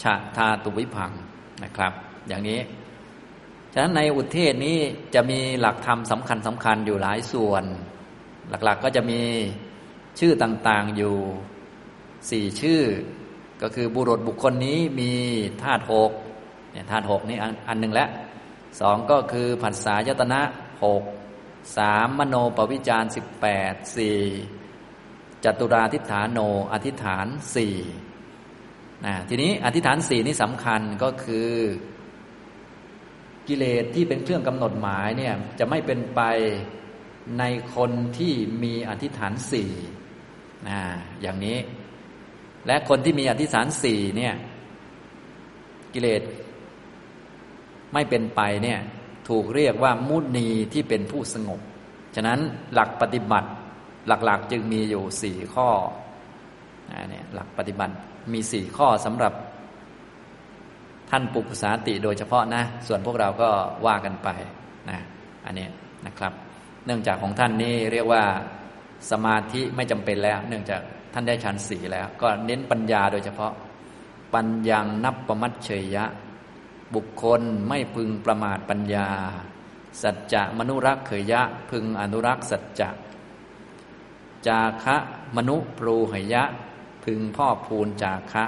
[0.02, 1.12] ชาทาตุวิพัง
[1.64, 1.92] นะครับ
[2.28, 2.60] อย่างนี้
[3.72, 4.78] ฉะนั้นในอุทเทศนี้
[5.14, 7.64] จะมีหลักธรรมสำคัญสำคัญอยู่หลายส่วน
[8.48, 9.22] หลักๆก็จะมี
[10.18, 11.16] ชื่อต่างๆอยู่
[12.30, 12.80] สี่ชื่อ
[13.62, 15.12] ก็คือบุรุษบุคคลนี้มี
[15.62, 16.10] ธาตุหก
[16.72, 18.08] เนี่ยธาตุหกนี่อันหนึ่งแล้ว
[18.80, 20.40] สองก็คือผัสสะยตนะ
[20.84, 21.02] หก
[21.76, 24.18] สามมโนปวิจารสิบแปดสี่
[25.44, 26.38] จตุราธิฐานโน
[26.72, 27.76] อธิฐานสี่
[29.06, 31.50] นะทีนี้อธิฐานสี่นี่สำคัญก็คือ
[33.48, 36.20] กิเลสที่เป็นเครื่องกำหนดหมายเนี่ยจะไม่เป็นไป
[37.38, 37.44] ใน
[37.74, 39.70] คนที่มีอธิฐานสี่
[40.68, 40.78] นะ
[41.22, 41.56] อย่างนี้
[42.68, 44.34] และคนที่มีอธิษฐานสี่เนี่ย
[45.94, 46.22] กิเลส
[47.92, 48.78] ไม่เป็นไปเนี่ย
[49.28, 51.60] ถูกเรียกว่ามุนีที่เป็นผู้สงบ
[52.16, 52.38] ฉะนั้น
[52.74, 53.50] หลักปฏิบัติ
[54.06, 55.68] หลักๆ จึงมีอยู่สี่ข้อ
[57.10, 57.94] เนี่ยหลักปฏิบัติ
[58.32, 59.32] มีสี่ข้อสำหรับ
[61.10, 63.50] ท่านปุกสาติโดยเฉพาะนะ ส่วนพวกเราก็
[63.86, 64.28] ว่ากันไป
[64.90, 64.98] นะ
[65.46, 65.66] อันนี้
[66.06, 66.32] นะครับ
[66.86, 68.22] เนื่องจากของท่านนี้เรียกว่า
[69.10, 73.52] สมาธิไม่จำเป็นแล้ว เนื่องจาก ท่านได้ชั้นสี่แล้ว ก็เน้นปัญญาโดยเฉพาะ
[74.34, 76.04] ปัญญานับประมัดเฉยยะ
[76.94, 79.08] บุคคลไม่พึงประมาทปัญญา
[80.02, 82.90] สัจจะมนุรักเขยยะ พึงอนุรักษ์สัจจะ
[84.46, 84.96] จาคะ
[85.36, 86.44] มนุปรูหยะ
[87.04, 88.44] พึงพ่อพูนจาคะ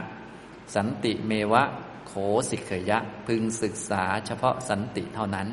[0.75, 1.63] สันติเมวะ
[2.07, 2.13] โข
[2.51, 5.47] สิกเขยะ พึงศึกษาเฉพาะสันติเท่านั้น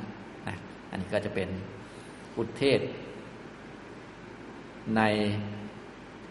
[0.47, 0.55] นะ
[0.89, 1.49] อันนี้ก็จะเป็น
[2.37, 2.79] อุเทศ
[4.95, 5.01] ใน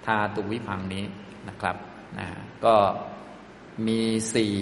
[0.06, 1.04] ทาตุวิพังนี้
[1.48, 1.76] นะครับ
[2.18, 2.26] นะ
[2.64, 2.74] ก็
[3.86, 4.00] มี
[4.34, 4.54] สี่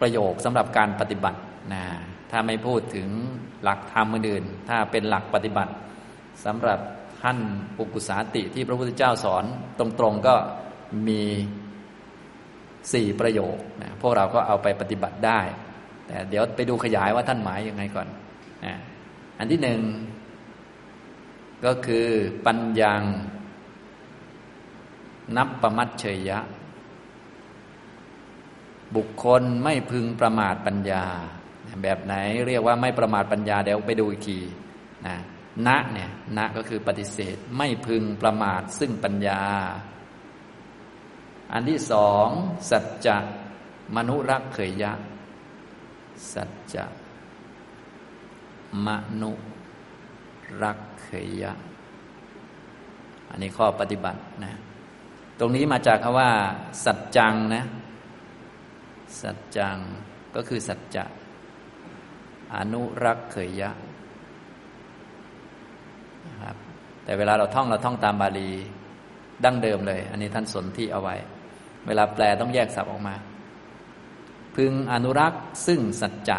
[0.00, 1.40] ประโยคสำหรับการปฏิบัติ
[1.72, 1.84] นะ
[2.30, 3.08] ถ้าไม่พูดถึง
[3.62, 5.72] หลักธรรมอื่นถ้าเป็นหลักปฏิบัติ
[6.44, 6.78] สำหรับ
[7.22, 7.38] ท่าน
[7.76, 9.44] ปุกุสาติที่พระพุทธเจ้าสอน
[9.78, 10.34] ตรงๆก็
[11.08, 11.22] มี
[12.92, 15.40] สี่ประโยคนะพวกเราก็เอาไปปฏิบัติได้
[16.06, 18.08] แต่เดี๋ยวไปดูขยายว่าท่านหมายยังไงก่อน
[18.64, 18.74] นะ
[19.38, 19.80] อันที่หนึ่ง
[21.64, 22.06] ก็คือ
[22.46, 22.94] ปัญญา
[25.36, 26.38] นับประมัดเฉยยะ
[28.96, 31.04] บุคคลไม่พึงประมาทปัญญา
[31.82, 32.14] แบบไหน
[32.46, 34.38] เรียกว่าไม่ประมาทปัญญาเดี๋ยวไปดูอีกที
[35.06, 35.16] นะ
[35.66, 39.42] ณเนี่ยณก็คือปฏิเสธไม่พึงประมาทซึ่งปัญญา
[41.52, 42.28] อันที่สอง
[42.70, 43.18] สัจจะ
[43.96, 44.92] มนุรักเขยยะ
[46.32, 46.84] สัจจะ
[48.86, 48.88] ม
[49.20, 49.32] นุ
[50.62, 51.52] รักเขยยะ
[53.30, 54.54] อันนี้ข้อปฏิบัตินะ
[55.38, 56.30] ตรงนี้มาจากคำว่า
[56.84, 57.64] สัจจังนะ
[59.22, 59.76] สัจจัง
[60.34, 61.04] ก็คือสัจจะ
[62.56, 63.70] อนุรักษ์เขยยะ
[66.26, 66.56] นะครับ
[67.04, 68.50] แต่เวลาเราท่องเราท่องตามบาลี
[69.44, 71.16] ดั้งเดิมเลย อันนี้ท่านสนที่เอาไว้
[71.86, 73.14] เวลาแปลต้องแยกศัพท์ออกมา
[74.56, 76.38] พึงอนุรักษ์ซึ่งสัจจะ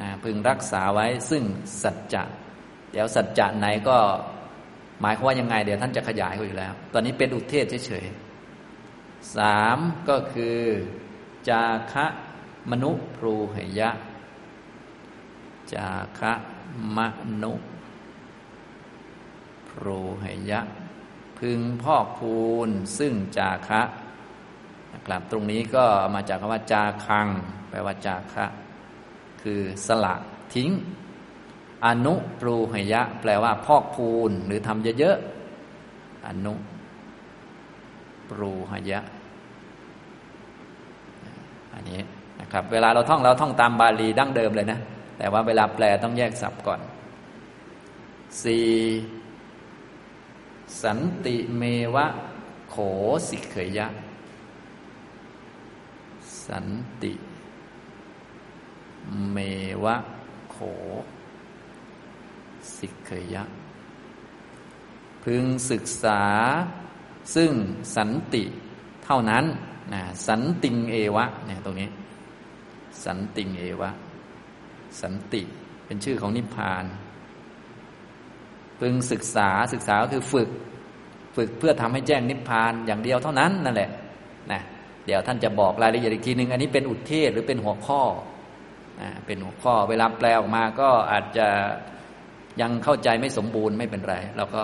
[0.00, 1.42] นะพึงรักษาไว้ซึ่ง
[1.82, 2.22] สัจจะ
[2.92, 3.96] เดี๋ยวสัจจะไหนก็
[5.00, 8.23] หมายความว่ายังไง เดี๋ยวท่านจะขยายอีกแล้ว ตอนนี้เป็นอุเทศเฉยๆ
[9.36, 10.60] สามก็คือ
[11.48, 12.06] จาคะ
[12.70, 13.90] มนุพรูหยะ
[15.74, 16.32] จาคะ
[16.96, 16.98] ม
[17.42, 17.52] นุ
[19.68, 20.60] พรูหยะ
[21.38, 22.36] พึงพอกพู
[22.68, 23.82] นซึ่งจาคะ
[24.92, 25.84] นะครับตรงนี้ก็
[26.14, 27.28] มาจากคำว่า จาคัง
[27.70, 28.46] แปลว่าจาคะ
[29.42, 30.14] คือสละ
[30.54, 30.70] ทิ้ง
[31.86, 36.54] อนุปรูหยะ แปลว่าพอกพูนหรือทำเยอะๆอนุ
[38.30, 39.00] ปรูหยะ
[41.74, 42.00] อันนี้
[42.40, 44.78] นะครับ เวลาเราท่องเราท่องตามบาลีดั้งเดิมเลยนะ
[45.18, 46.80] แต่ว่าเวลาแปลต้องแยกศัพท์ก่อน
[48.42, 48.70] สี่
[50.82, 51.62] สันติเม
[51.94, 52.06] วะ
[52.70, 52.76] โข
[53.28, 53.86] สิกเขยะ
[56.46, 56.66] สัน
[57.02, 57.12] ติ
[59.32, 59.38] เม
[59.84, 59.96] วะ
[60.50, 60.56] โข
[62.76, 63.42] สิกเขยะ
[65.22, 66.22] พึงศึกษา
[67.34, 67.50] ซึ่ง
[67.96, 68.42] สันติ
[69.04, 69.44] เท่านั้น
[69.94, 71.88] นะสันติงเอวะเนี่ยตรงนี้
[73.04, 73.90] สันติงเอวะ
[75.00, 75.42] สันติ
[75.86, 76.84] เป็นชื่อของนิพพาน
[78.80, 80.48] พึงศึกษาศึกษาก็คือฝึก
[81.36, 83.90] ฝึกเพื่อทำให้แจ้งนิพพานอย่างเดียวเท่านั้นนั่นแหละ
[84.52, 84.60] นะ
[85.06, 88.02] เดี๋ยวท่านจะบอกรายละเอียดอีกทีหนึ่งอันนี้เป็นอุทเทศหรือเป็นหัวข้อ
[89.02, 91.48] นะเป็นหัวข้อเวลาแปลออกมาก็อาจจะ
[92.60, 94.62] ยังเข้าใจไม่สมบูรณ์ไม่เป็นไรเราก็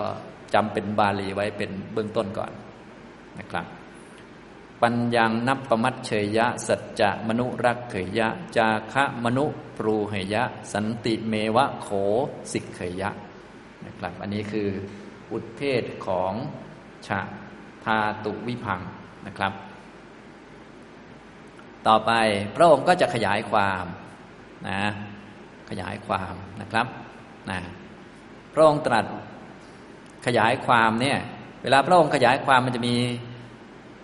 [0.53, 2.51] จำเป็นบาลีไว้เป็นเบื้องต้นก่อน
[3.39, 3.65] นะครับ
[4.81, 9.45] ปัญญังนับประมัดเฉยยะ สัจจะมนุรักเขยยะ จาคะมนุ
[9.77, 11.87] ปรูเหยยะ สันติเมวะโข
[12.51, 13.09] สิกเขยยะ
[13.85, 14.69] นะครับ อันนี้คือ
[15.31, 16.33] อุทเทศของ
[17.07, 17.21] ชา
[17.85, 18.81] ทาตุวิพัง
[19.27, 19.53] นะครับ
[21.87, 22.11] ต่อไป
[22.55, 23.85] พระองค์ก็จะขยายความ
[24.69, 24.81] นะ
[25.69, 26.87] ขยายความนะครับ
[27.49, 27.59] นะ
[28.53, 29.05] พระองค์ตรัส
[30.25, 31.17] ขยายความเนี่ย
[31.63, 32.95] เวลาพระองค์ขยายความมันจะมี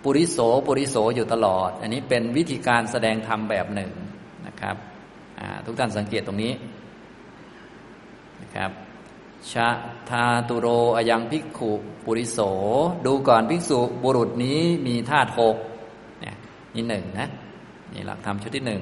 [0.04, 3.92] ปุริโสปุริโสอยู่ตลอด อันนี้เป็นวิธีการแสดงธรรมแบบหนึ่ง
[4.48, 4.76] นะครับ
[5.66, 6.54] ทุกท่านสังเกตตรงนี้
[8.42, 8.72] นะครับ
[9.52, 9.68] ชะ
[10.10, 11.72] ทาตุโรอยังภิกขุ
[12.06, 12.40] ปุริโส
[13.06, 15.56] ดูก่อนภิกษุบุรุษนี้มีธาตุหก
[16.22, 16.36] เนี่ย
[16.76, 17.28] นี่หนึ่งนะ
[17.94, 18.82] นี่หลักธรรมชุดที่หนึ่ง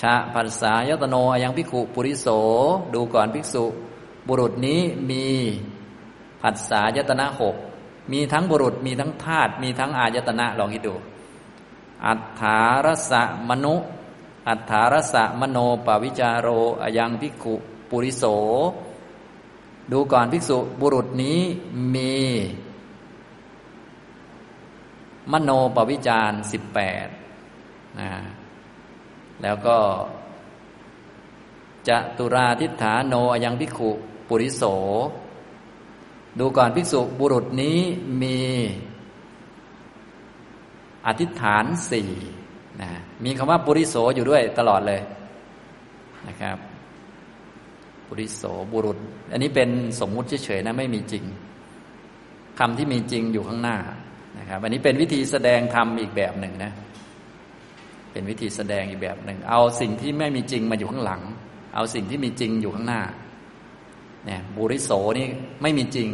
[0.00, 2.28] ชะภาษายตโนอยังภิกขุปุริโส
[2.94, 3.64] ดูก่อนภิกษุ
[4.28, 4.80] บุรุษนี้
[5.10, 5.26] มี
[6.44, 7.56] ผัสสะยตนะหก
[8.12, 10.94] มีทั้งบุรุษมีทั้งธาตุมีทั้งอายตนะลองคิดดู
[12.06, 13.74] อัฏฐารสะมนุ
[14.48, 16.48] อัฏฐารสะมโนปวิจารโร
[16.82, 17.54] อยังภิกขุ
[17.90, 18.24] ปุริโส
[19.92, 21.40] ดูก่อนภิกษุบุรุษนี้
[21.94, 22.14] มี
[25.32, 27.06] มโนปวิจารสิบแปด
[28.00, 28.10] นะ
[29.42, 29.78] แล้วก็
[31.88, 33.90] จะตุราทิฏฐานโนอยังภิกขุ
[34.28, 34.62] ปุริโส
[36.38, 37.78] ดูก่อนภิกษุบุรุษนี้
[38.22, 38.38] มี
[41.06, 42.10] อธิษฐานสี่
[42.82, 42.90] นะ
[43.24, 45.00] มีคำว่าปุริโสอยู่ด้วยตลอดเลย
[46.28, 46.56] นะครับ
[48.06, 48.42] ปุริโส
[48.72, 48.98] บุรุษ
[49.32, 49.68] อันนี้เป็น
[50.00, 51.24] สมมุติเฉยๆนะไม่มีจริง
[52.58, 53.76] คำที่มีจริงอยู่ข้างหน้า
[54.38, 56.72] นะครับอันนี้เป็นวิธีแสดงธรรมอีกแบบหนึ่งนะ
[58.12, 61.22] เป็นวิธีแสดงอีกแบบหนึ่งเอาสิ่งที่ไม่มีจริงมาอยู่ข้างหลัง
[61.74, 63.02] เอาสิ่งที่มีจริงอยู่ข้างหน้า
[64.26, 65.26] เนี่ยบุริโสนี่
[65.62, 66.10] ไม่มีจริง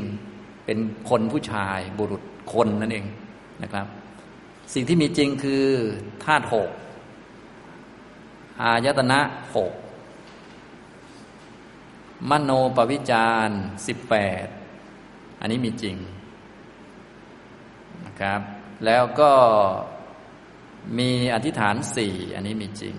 [0.64, 0.78] เป็น
[1.10, 3.06] คนผู้ชายบุรุษคนนั่นเอง
[3.62, 3.86] นะครับ
[4.74, 5.64] สิ่งที่มีจริงคือ
[6.24, 6.70] ธาตุหก
[8.60, 9.20] อายตนะ
[9.56, 9.72] หก
[12.30, 13.48] มโนปวิจาร
[13.86, 14.46] สิบแปด
[15.40, 15.96] อันนี้มีจริง
[18.06, 18.40] นะครับ
[18.86, 19.32] แล้วก็
[20.98, 22.94] มีอธิษฐานสี่อันนี้มีจริง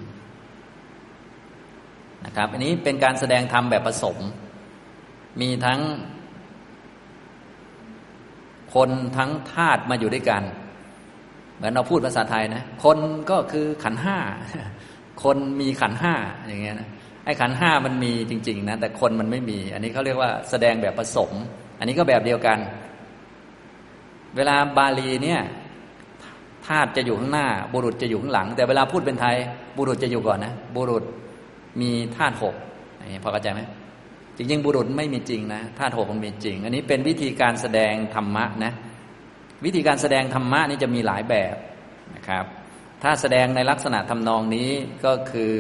[2.26, 4.18] นะครับ อันนี้เป็นการแสดงธรรมแบบผสม
[5.40, 5.80] มีทั้ง
[8.74, 10.44] คนทั้งธาตุมาอยู่ด้วยกัน
[11.56, 12.98] เหมือนเราพูดภาษาไทยนะ คน
[13.30, 14.18] ก็คือขันห้า
[15.24, 16.14] คนมีขันห้า
[16.48, 16.90] อย่างเงี้ยนะ
[17.26, 21.32] ไอ้ขันห้ามันมีจริง ๆ นะ แต่คนมันไม่มี อันนี้เขาเรียกว่าแสดงแบบผสม
[21.80, 22.58] อันนี้ก็แบบเดียวกัน
[24.36, 25.42] เวลาบาลีเนี่ย
[26.68, 29.36] ธาตุจะอยู่ข้างหน้า บุรุษจะอยู่ข้างหลัง แต่เวลาพูดเป็นไทย
[29.78, 31.04] บุรุษจะอยู่ก่อนนะ บุรุษ
[31.82, 32.56] มีธาตุหก
[33.12, 33.62] นี่พอเข้าใจไหม
[34.42, 38.74] จริงๆ บุรุษไม่มีจริงนะธาตุหกมันมีจริง อันนี้เป็นวิธีการแสดงธรรมะนะ
[39.66, 41.56] วิธีการแสดงธรรมะนี่จะมีหลายแบบ
[42.16, 42.46] นะครับ
[43.04, 44.70] ถ้าแสดงในลักษณะทำนองนี้
[45.06, 45.52] ก็คือ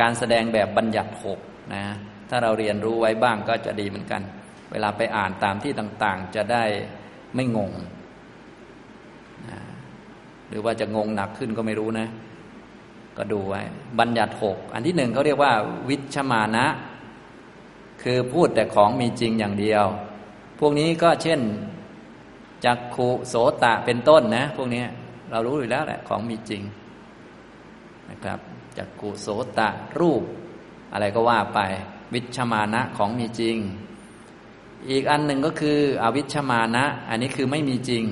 [0.00, 1.38] การแสดงแบบบัญญัติหก
[1.74, 1.84] นะ
[2.30, 4.22] ถ้าเราเรียนรู้ไว้บ้างก็จะดีเหมือนกัน
[4.72, 6.64] เวลาไปอ่านตามที่ต่างๆ จะได้
[7.34, 7.72] ไม่งง
[9.50, 9.60] นะ
[10.48, 12.08] หรือว่าจะงงหนักขึ้นก็ไม่รู้นะ
[13.18, 13.60] ก็ดูไว้
[14.00, 15.52] บัญญัติหกอันที่หนึ่งเขาเรียกว่า
[15.88, 16.66] วิชมานะ
[18.02, 19.84] คือพูดแต่ของมีจริงอย่างเดียว
[20.58, 21.40] พวกนี้ก็เช่น
[22.64, 24.84] จักขุโสตะเป็นต้นนะ พวกนี้
[25.30, 26.62] เรารู้อยู่แล้วแหละของมีจริง
[28.10, 28.38] นะครับ
[28.78, 29.68] จักขุโสตะ
[30.00, 30.22] รูป
[30.92, 31.58] อะไรก็ว่าไป
[32.14, 33.56] วิชมานะของมีจริง
[34.90, 38.04] อีกอันหนึ่งก็คืออวิชมานะ อันนี้คือไม่มีจริง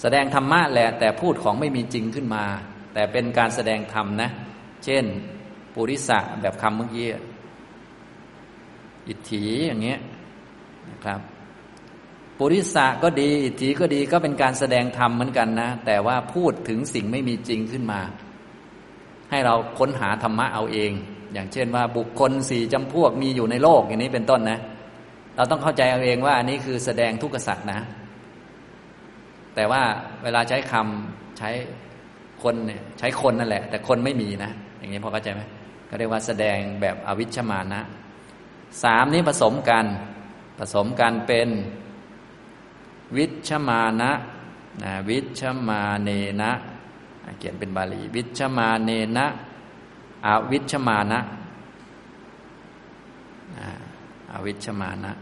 [0.00, 2.44] แสดงธรรมะแหละแต่พูดของไม่มีจริงขึ้นมา
[2.94, 4.30] แต่เป็นการแสดงธรรมนะ
[4.84, 5.04] เช่น
[5.74, 7.06] ปุริสะแบบคำเมื่อกี้
[9.08, 10.00] อิทธิอย่างเงี้ย
[10.90, 11.20] นะครับ
[12.38, 18.00] ปุริสะก็ดีอิทธิก็ดีก็เป็นการแสดงธรรมเหมือนกันนะ แต่ว่าพูดถึงสิ่งไม่มีจริงขึ้นมา
[19.30, 20.92] ให้เราค้นหาธรรมะเอาเอง
[21.34, 24.58] อย่างเช่นว่าบุคคลสี่จำพวกมีอยู่ในโลกอย่างนี้เป็นต้นนะ
[25.36, 27.80] เราต้องเข้าใจเอาเองว่าอันนี้คือแสดงทุกขสัตว์นะ
[29.54, 29.82] แต่ว่า
[30.22, 31.50] เวลาใช้คำใช้
[32.42, 35.42] คนเนี่ยใช้คนนั่นแหละ แต่คนไม่มีนะ อย่างนี้พอเข้าใจไหม
[35.88, 37.82] ก็เรียกว่าแสดงแบบอวิชมานะ
[38.82, 39.84] สามนี้ผสมกัน
[40.58, 41.48] ผสมกันเป็น
[43.16, 44.12] วิชมานะ
[44.82, 46.52] นะวิชมาเนนะ
[47.38, 49.26] เขียนเป็นบาลี วิชมาเนนะ
[50.26, 51.20] อวิชมานะ
[54.32, 55.12] อวิชมานะ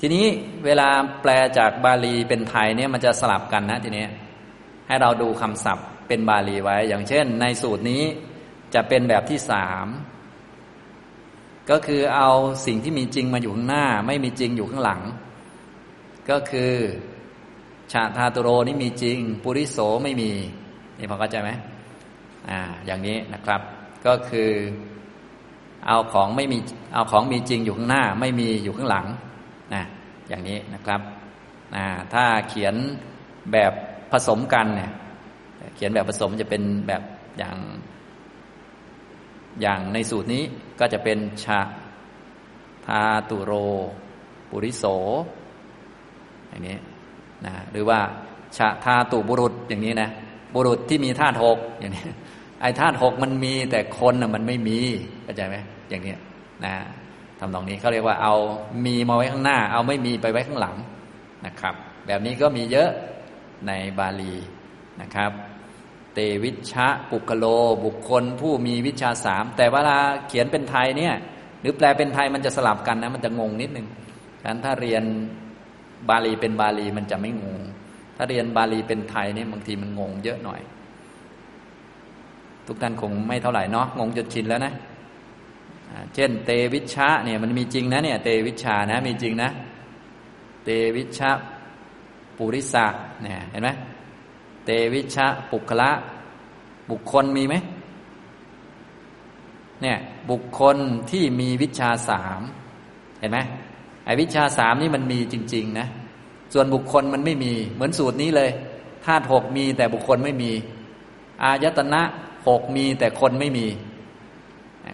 [0.00, 0.26] ทีนี้
[0.64, 0.88] เวลา
[1.22, 4.06] แปลจากบาลีเป็นไทยเนี่ยมันจะสลับกันนะทีนี้
[4.86, 8.02] ให้เราดูคำศัพท์เป็นบาลีไว้ อย่างเช่น ในสูตรนี้
[8.74, 9.86] จะเป็นแบบที่สาม
[11.70, 12.30] ก็คือเอา
[12.66, 15.00] สิ่งที่มีจริงมาอยู่ข้างหน้า ไม่มีจริงอยู่ข้างหลัง
[16.30, 16.72] ก็คือ
[17.92, 20.30] ชาธาตุโรนี่มีจริง ปุริโสไม่มี
[20.98, 21.50] นี่พอเข้าใจไหม
[22.48, 23.60] อ่าอย่างนี้นะครับ
[24.06, 24.50] ก็คือ
[25.86, 26.58] เอาของไม่มี
[26.94, 29.06] เอาของมีจริงอยู่ข้างหน้า ไม่มีอยู่ข้างหลัง
[29.74, 29.84] นะ
[30.28, 31.00] อย่างนี้นะครับ
[31.76, 32.74] อ่าถ้าเขียน
[33.52, 33.72] แบบ
[34.12, 34.90] ผสมกันเนี่ย
[35.76, 37.02] เขียนแบบผสมจะเป็นแบบ
[37.38, 37.56] อย่าง
[39.60, 40.42] อย่างในสูตรนี้
[40.80, 41.60] ก็จะเป็นชะ
[42.86, 43.52] ทาตุโร
[44.50, 44.84] ปุริโส
[46.48, 46.78] อย่างนี้
[47.46, 48.00] นะหรือว่า
[48.56, 50.08] ชะทาตุบุรุษอย่างนี้นะ
[50.54, 52.04] บุรุษที่มีธาตุหกอย่างนี้
[52.60, 54.78] ไอ้ธาตุหกมันมีแต่คนนะมันไม่มี
[55.24, 55.56] เข้าใจไหม
[55.90, 56.14] อย่างนี้
[56.64, 56.74] นะ
[57.38, 58.34] ทำตรงนี้เขาเรียกว่าเอา
[58.86, 60.76] มีมาไว้ข้างหน้า เอาไม่มีไปไว้ข้างหลัง
[61.46, 61.74] นะครับ
[62.06, 62.90] แบบนี้ก็มีเยอะ
[63.66, 64.34] ในบาลี
[65.00, 65.30] นะครับ
[66.44, 67.44] วิชะปุกโล
[67.84, 71.14] บุคคลผู้มีวิชาสามแต่เวลาเขียนเป็นไทยเนี่ย
[71.60, 73.86] หรือแปลเป็นไทยมันจะสลับกันนะ มันจะงงนิดนึง
[74.40, 75.02] ฉะนั้นถ้าเรียน
[76.08, 77.60] บาลีเป็นบาลีมันจะไม่งง
[78.16, 80.60] ถ้าเรียนบาลีเป็นไทยเนี่ยบางทีมันงงเยอะหน่อย
[82.66, 84.72] ทุกท่านคงไม่เท่าไหร่เนาะงงจนชินแล้วนะ
[86.14, 89.50] เช่น เตวิชะเนี่ยมันมีจริงนะเนี่ย เตวิชานะมีจริงนะ
[90.64, 91.30] เตวิชะ
[92.36, 92.86] ปุริสะ
[93.22, 93.68] เนี่ยเห็นไหม
[94.64, 95.90] เตวิชะปุคละ
[96.90, 97.54] บุคคลมีไหม
[99.82, 99.98] เนี่ย
[100.30, 100.76] บุคคล
[101.10, 102.40] ที่มีวิชาสาม
[103.20, 103.38] เห็นไหม
[104.04, 105.88] ไอ้วิชาสามนี่มันมีจริง ๆ นะ
[106.52, 108.50] ส่วนบุคคลมันไม่มี เหมือนสูตรนี้เลย
[109.04, 110.50] ธาตุหกมีแต่บุคคลไม่มี
[111.42, 112.02] อายตนะ
[112.48, 113.66] หกมีแต่คนไม่มี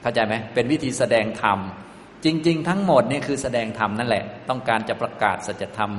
[0.03, 1.59] เข้าใจไหมเป็นวิธีแสดงธรรม
[2.25, 5.93] จริง ๆ ทั้งหมดนี่คือแสดงธรรมนั่นแหละ ต้องการจะประกาศสัจธรรม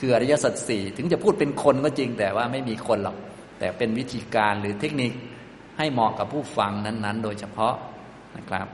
[0.00, 3.16] คืออริยสัจสี่ถึงจะพูดเป็นคนก็จริงแต่ว่าไม่มีคนหรอก
[3.58, 5.12] แต่เป็นวิธีการหรือเทคนิค
[5.78, 7.74] ให้เหมาะกับผู้ฟังนั้น ๆ โดยเฉพาะ
[8.36, 8.66] นะครับ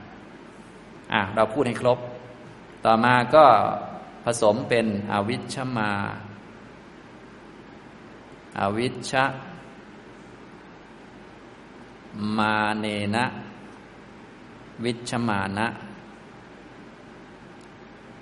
[1.13, 1.99] อะเราพูดให้ครบ
[2.85, 3.45] ต่อมาก็
[4.25, 5.91] ผสมเป็นอวิชมา
[8.59, 9.13] อาวิชช
[12.39, 13.25] มาเนนะ
[14.85, 15.67] วิชมานะ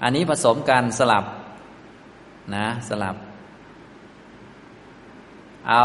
[0.03, 1.25] อันนี้ผสมกันสลับ
[2.57, 3.17] นะ สลับ
[5.69, 5.85] เอา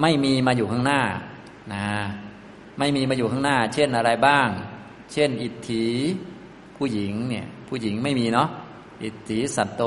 [0.00, 1.00] ไม่มีมาอยู่ข้างหน้า
[1.74, 1.86] นะ
[2.78, 4.48] ไม่มีมาอยู่ข้างหน้า เช่นอะไรบ้าง
[5.12, 5.86] เช่น อิทธิ
[6.76, 8.48] ผู้หญิงเนี่ยผู้หญิงไม่มีเนาะ
[9.04, 9.82] อิทธิสัตโต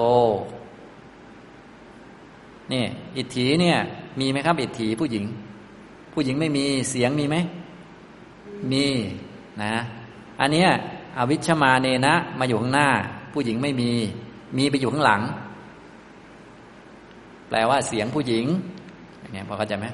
[2.73, 2.83] นี่
[3.17, 3.77] อิทธิเนี่ย
[4.19, 5.25] มีไหมครับ อิทธิผู้หญิง
[6.13, 7.37] ผู้หญิงไม่มีเสียงมีไหม
[8.71, 8.85] มี
[9.61, 9.73] นะ
[10.39, 10.69] อันเนี้ย
[11.17, 12.89] อวิชมาเนนะมาอยู่ข้างหน้า
[13.39, 13.91] ผู้หญิงไม่มี
[14.57, 15.21] มีไปอยู่ข้างหลัง
[17.49, 18.45] แปลว่าเสียงผู้หญิง
[19.19, 19.85] อย่างเงี้ยพอเข้าใจไหม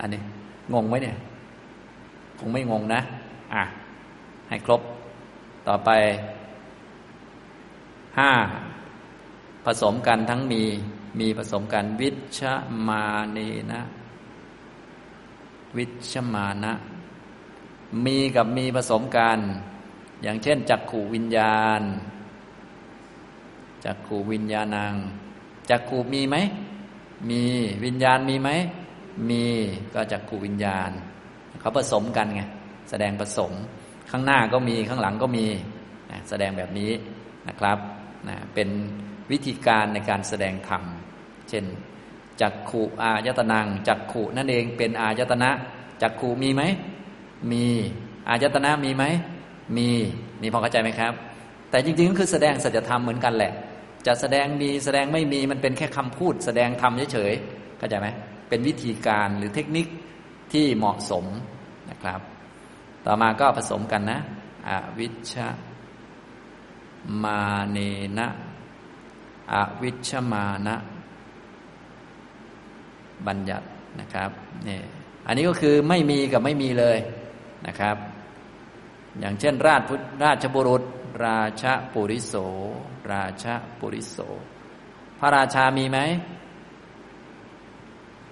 [0.00, 0.20] อันนี้
[0.72, 1.16] งงไหมเนี่ย
[2.38, 3.00] คงไม่งงนะ
[3.54, 3.64] อะ
[4.48, 4.80] ให้ครบ
[5.66, 5.90] ต่อไป
[8.18, 8.30] ห้า
[9.64, 10.62] ผสมกันทั้งมี
[11.20, 12.40] มีผสมกัน วิช
[12.88, 13.38] มาเน
[13.72, 13.80] นะ
[15.76, 16.72] วิชมานะ
[18.04, 19.40] มีกับมีผสมกัน
[20.26, 21.82] อย่างเช่น จักขูวิญญาณ
[23.84, 24.94] จักขูวิญญาณัง
[25.70, 26.36] จักขูมีไหม
[27.30, 27.42] มี
[27.84, 28.50] วิญญาณมีไหม
[29.30, 29.44] มี
[29.94, 30.90] ก็จักขูวิญญาณ
[31.60, 32.42] เขาผสมกันไง
[32.90, 33.52] แสดงผสม
[34.10, 35.46] ข้างหน้าก็มีข้างหลังก็มี
[36.28, 36.90] แสดงแบบนี้
[37.48, 37.78] นะครับ
[38.28, 38.68] นะเป็น
[39.30, 40.82] วิธีการในการแสดงธรรม
[41.48, 41.64] เช่น
[42.40, 45.50] จักขุอายตนังจักขุนั่นเองเป็นอายตนะ
[46.02, 46.62] จักขุมีไหม
[47.52, 47.66] มี
[48.28, 49.04] อายตนะมีไหม
[49.76, 49.90] มี
[50.40, 51.12] นี่พอเข้าใจไหมครับ
[51.70, 53.52] แต่จริงๆก็คือแสดงสัจธรรมเหมือนกันแหละ
[54.06, 58.08] จะแสดงมีแสดงไม่มีมันเป็นแค่คำพูด แสดงธรรมเฉยๆเข้าใจไหม
[58.48, 59.86] เป็นวิธีการหรือเทคนิค
[60.52, 61.24] ที่เหมาะสม
[61.90, 62.20] นะครับ
[63.04, 64.20] ต่อมาก็ผสมกันนะ
[64.68, 65.34] อวิชช
[67.24, 67.78] มาเน
[68.18, 68.28] นะ
[69.52, 70.76] อวิชมานะ
[73.26, 73.66] บัญญัติ
[74.00, 74.30] นะครับ
[74.68, 74.80] นี่
[75.26, 76.98] อันนี้ก็คือไม่มีกับไม่มีเลย
[77.66, 77.96] นะครับ
[79.20, 79.82] อย่างเช่น ราช
[80.24, 80.82] ราชบุรุษ
[81.24, 82.34] ราชปุริโส
[83.12, 83.44] ราช
[83.78, 84.18] ปุริโส
[85.20, 85.98] พระราชามีไหม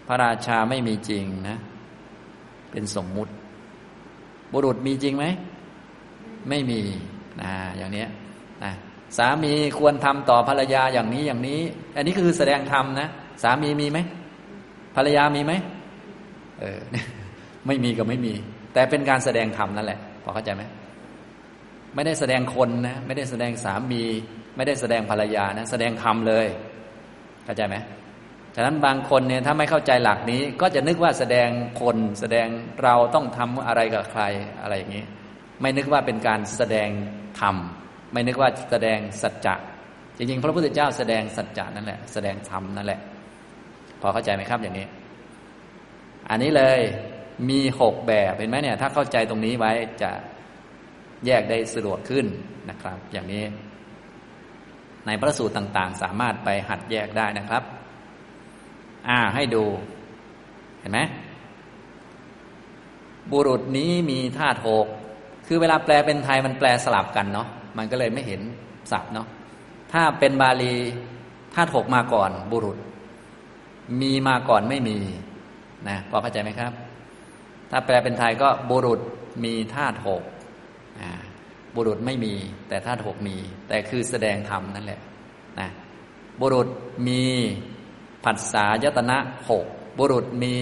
[0.06, 1.58] พระราชาไม่มีจริงนะ
[2.70, 3.32] เป็นสมมุติ
[4.52, 5.24] บุรุษมีจริงไหม
[6.48, 6.80] ไม่มี
[7.42, 8.04] นะอย่างเนี้
[8.64, 8.72] นะ
[9.18, 11.60] สามีควรทำต่อภรรยาอย่างนี้อย่างนี้
[11.96, 13.08] อันนี้คือแสดงธรรมนะ
[13.42, 13.98] สามีมีไหม
[14.96, 15.52] ภรรยามีไหม
[16.60, 16.80] เออ
[17.66, 18.35] ไม่มีก็ไม่มี
[18.72, 20.62] แต่เป็นการแสดงธรรมนั่นแหละ พอเข้าใจไหม
[21.94, 24.02] ไม่ได้แสดงคนนะไม่ได้แสดงสามี
[24.56, 26.46] ไม่ได้แสดงภรรยานะ แสดงธรรมเลย
[27.44, 27.77] เข้าใจไหม
[28.56, 31.48] ฉะนั้นบางคนเนี่ยถ้าไม่เข้าใจหลักนี้ ก็จะนึกว่าแสดง
[31.81, 32.46] คนแสดง
[32.83, 34.22] เราต้องทำอะไรกับใคร
[34.62, 35.04] อะไรอย่างนี้
[35.60, 36.88] ไม่นึกว่าเป็นการแสดง
[37.40, 37.56] ธรรม
[38.12, 39.54] ไม่นึกว่าแสดงสัจจะ
[40.16, 43.00] จริงๆ พระพุทธเจ้าแสดงสัจจะนั่นแหละ แสดงธรรมนั่นแหละ
[44.00, 44.87] พอเข้าใจไหมครับอย่างนี้
[46.31, 46.81] อันนี้เลย
[47.48, 49.72] มีหกแบบเห็นไหมเนี่ยถ้าเข้าใจตรงนี้ไว้
[50.02, 50.10] จะ
[51.26, 52.26] แยกได้สะดวกขึ้น
[52.70, 53.44] นะครับ อย่างนี้
[55.06, 57.62] ในพระสูตรต่างๆ สามารถไปหัดแยกได้นะครับ
[59.08, 59.64] อ่าให้ดู
[60.80, 61.00] เห็นไหม
[63.32, 64.87] บุรุษนี้มีธาตุหก
[65.46, 68.40] คือเวลาแปลเป็นไทยมันแปลสลับกันเนาะมันก็เลยไม่เห็น
[68.90, 69.26] ศัพท์เนาะ
[69.92, 70.74] ถ้าเป็นบาลี
[71.54, 72.78] ธาตุหกมาก่อนบุรุษ
[74.02, 74.98] มีมาก่อนไม่มี
[75.88, 76.72] นะพอเข้าใจไหมครับ
[77.71, 79.00] ถ้าแปลเป็นไทยก็บุรุษ
[79.44, 80.23] มีธาตุหก
[81.75, 82.35] บุรุษไม่มี
[82.69, 83.37] แต่ธาตุหกมี
[83.69, 85.00] แต่คือแสดงธรรมนั่นแหละ
[85.60, 85.71] นะ
[86.40, 86.69] บุรุษ
[87.08, 87.23] มี
[88.25, 89.19] ผัสสะยตนะ
[89.50, 89.67] หก
[89.98, 90.56] บุรุษมี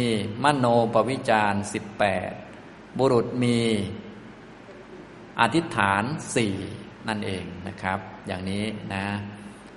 [0.44, 2.30] มโนปวิจารสิบแปด
[2.98, 3.59] บุรุษมี
[5.40, 6.03] อธิษฐาน
[6.34, 6.55] สี่
[7.09, 9.07] นั่นเองนะครับ อย่างนี้นะ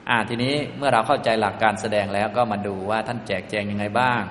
[0.09, 4.23] อ่าทีนี้เมื่อเราเข้าใจหลักการแสดงแล้วก็มาดูว่าท่านแจกแจงยังไงบ้าง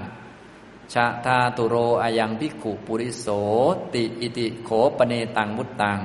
[0.93, 3.27] ชะทาตุโรอายังภิกขุปุริโส
[3.95, 6.01] ติอิติโขปเนตังมุตตัง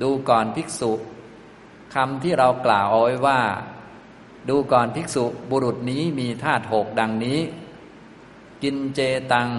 [0.00, 0.92] ดูก่อนภิกษุ
[1.94, 3.40] คำที่เรากล่าวเอาไว้ว่า
[4.48, 7.40] ดูก่อนภิกษุบุรุษนี้มีธาตุหกดังนี้
[8.62, 9.00] กินเจ
[9.32, 9.50] ตัง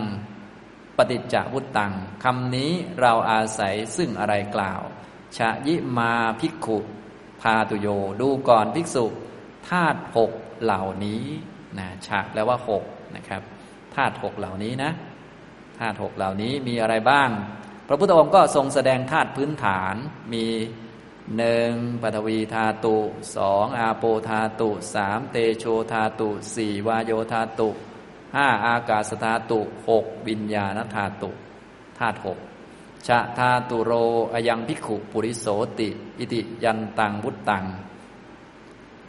[0.98, 1.94] ปฏิจจวุตตัง
[2.24, 4.82] คำนี้เราอาศัยซึ่งอะไรกล่าว
[5.38, 6.78] ชะยิมาภิกขุ
[7.42, 7.88] พาตุโย
[8.22, 9.06] ดูก่อนภิกษุ
[9.70, 10.32] ธาตุหก
[10.64, 11.24] เหล่านี้
[11.78, 12.84] นะฉะแล้วว่าหก
[13.16, 13.42] นะครับ
[13.96, 14.92] ธาตุหกเหล่านี้นะ
[15.80, 17.30] ธาตุหกเหล่านี้มีอะไรบ้าง
[17.88, 19.96] พระพุทธองค์ก็ทรงแสดงธาตุพื้นฐาน
[20.34, 20.46] มี
[21.38, 21.72] หนึ่ง
[22.02, 22.98] ปฐวีธาตุ
[23.36, 27.70] สองอาโปธาตุสามเตโชธาตุสี่วายโยธาตุ
[28.36, 31.30] ห้าอากาศธาตุหกวิญญาณธาตุ
[32.00, 32.38] ธาตุหก
[33.08, 33.92] ชะธาตุโร
[34.34, 35.48] อยังพิกขุปุริโส
[35.80, 35.90] ติ
[36.20, 37.66] อิติยันตังพุตตัง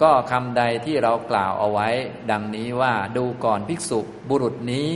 [0.02, 1.88] ก็คำใดที่เรากล่าวเอาไว้
[2.30, 3.98] ดังนี้ว่าดูก่อนภิกษุ
[4.30, 4.86] บุรุษนี้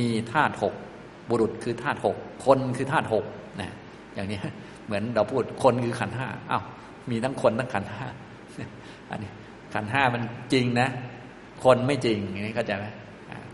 [0.00, 0.74] มีธาตุหก
[1.30, 3.24] บุรุษคือธาตุหกคนคือธาตุหก
[3.60, 3.70] นะ
[4.14, 4.38] อย่างนี้
[4.86, 6.62] เหมือนเราพูดคนคือขันห้าอ้าว
[7.10, 8.06] มีทั้งคนทั้งขันห้า
[9.10, 9.30] อันนี้
[9.74, 10.88] ขันห้ามันจริงนะ
[11.64, 12.86] คนไม่จริงอย่างนี้เข้าใจไหม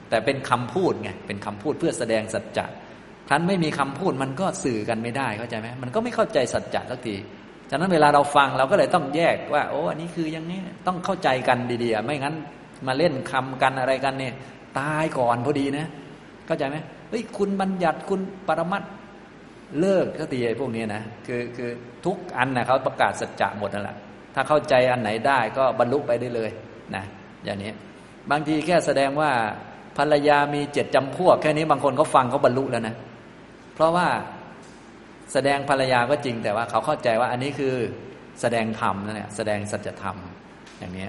[0.09, 2.67] แต่เป็นคำพูดไงเป็นคำพูดเพื่อแสดงสัจจะ
[3.29, 7.15] ท่านไม่มีคำพูดมันก็สื่อกันไม่ได้เข้าใจไหมมันก็ไม่เข้าใจสัจจะสักที
[7.71, 12.35] ฉะนั้นเวลาเราฟังเราก็เลยต้องแยกว่า โอ้อันนี้คือย่างนี้ต้องเข้าใจกันดีๆ ไม่งั้น
[12.87, 14.35] มาเล่นคำกันอะไรกันเนี่ย
[14.79, 15.87] ตายก่อนพอดีนะ
[16.47, 16.77] เข้าใจไหม
[17.11, 18.83] เฮ้ยคุณบัญญัติคุณปรมัต
[19.81, 21.71] เลิกสักทีไอ้พวกนี้นะคือคือ
[22.05, 23.97] ทุกอันนะเขาประกาศสัจจะหมดนั่นแหละ
[24.35, 26.51] ถ้าเข้าใจอันไหนได้ก็บรรลุไปได้เลย
[26.95, 27.05] นะ
[27.45, 27.73] อย่างนี้
[28.31, 29.31] บางทีแค่แสดงว่า
[29.99, 32.95] ภรรยามีเจ็ดจำพวก แค่นี้บางคนเขาฟังเขาบรรลุแล้วนะ
[33.75, 34.07] เพราะว่า
[35.33, 37.75] แสดงภรรยาก็จริงแต่ว่าเขาเข้าใจว่าอันนี้คือ
[38.41, 40.17] แสดงธรรมนั่นแหละแสดงสัจธรรม
[40.79, 41.07] อย่างนี้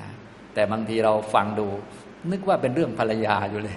[0.00, 0.08] นะ
[0.54, 1.66] แต่บางทีเราฟังดู
[2.30, 3.76] นึกว่าเป็นเรื่องภรรยาอยู่เลย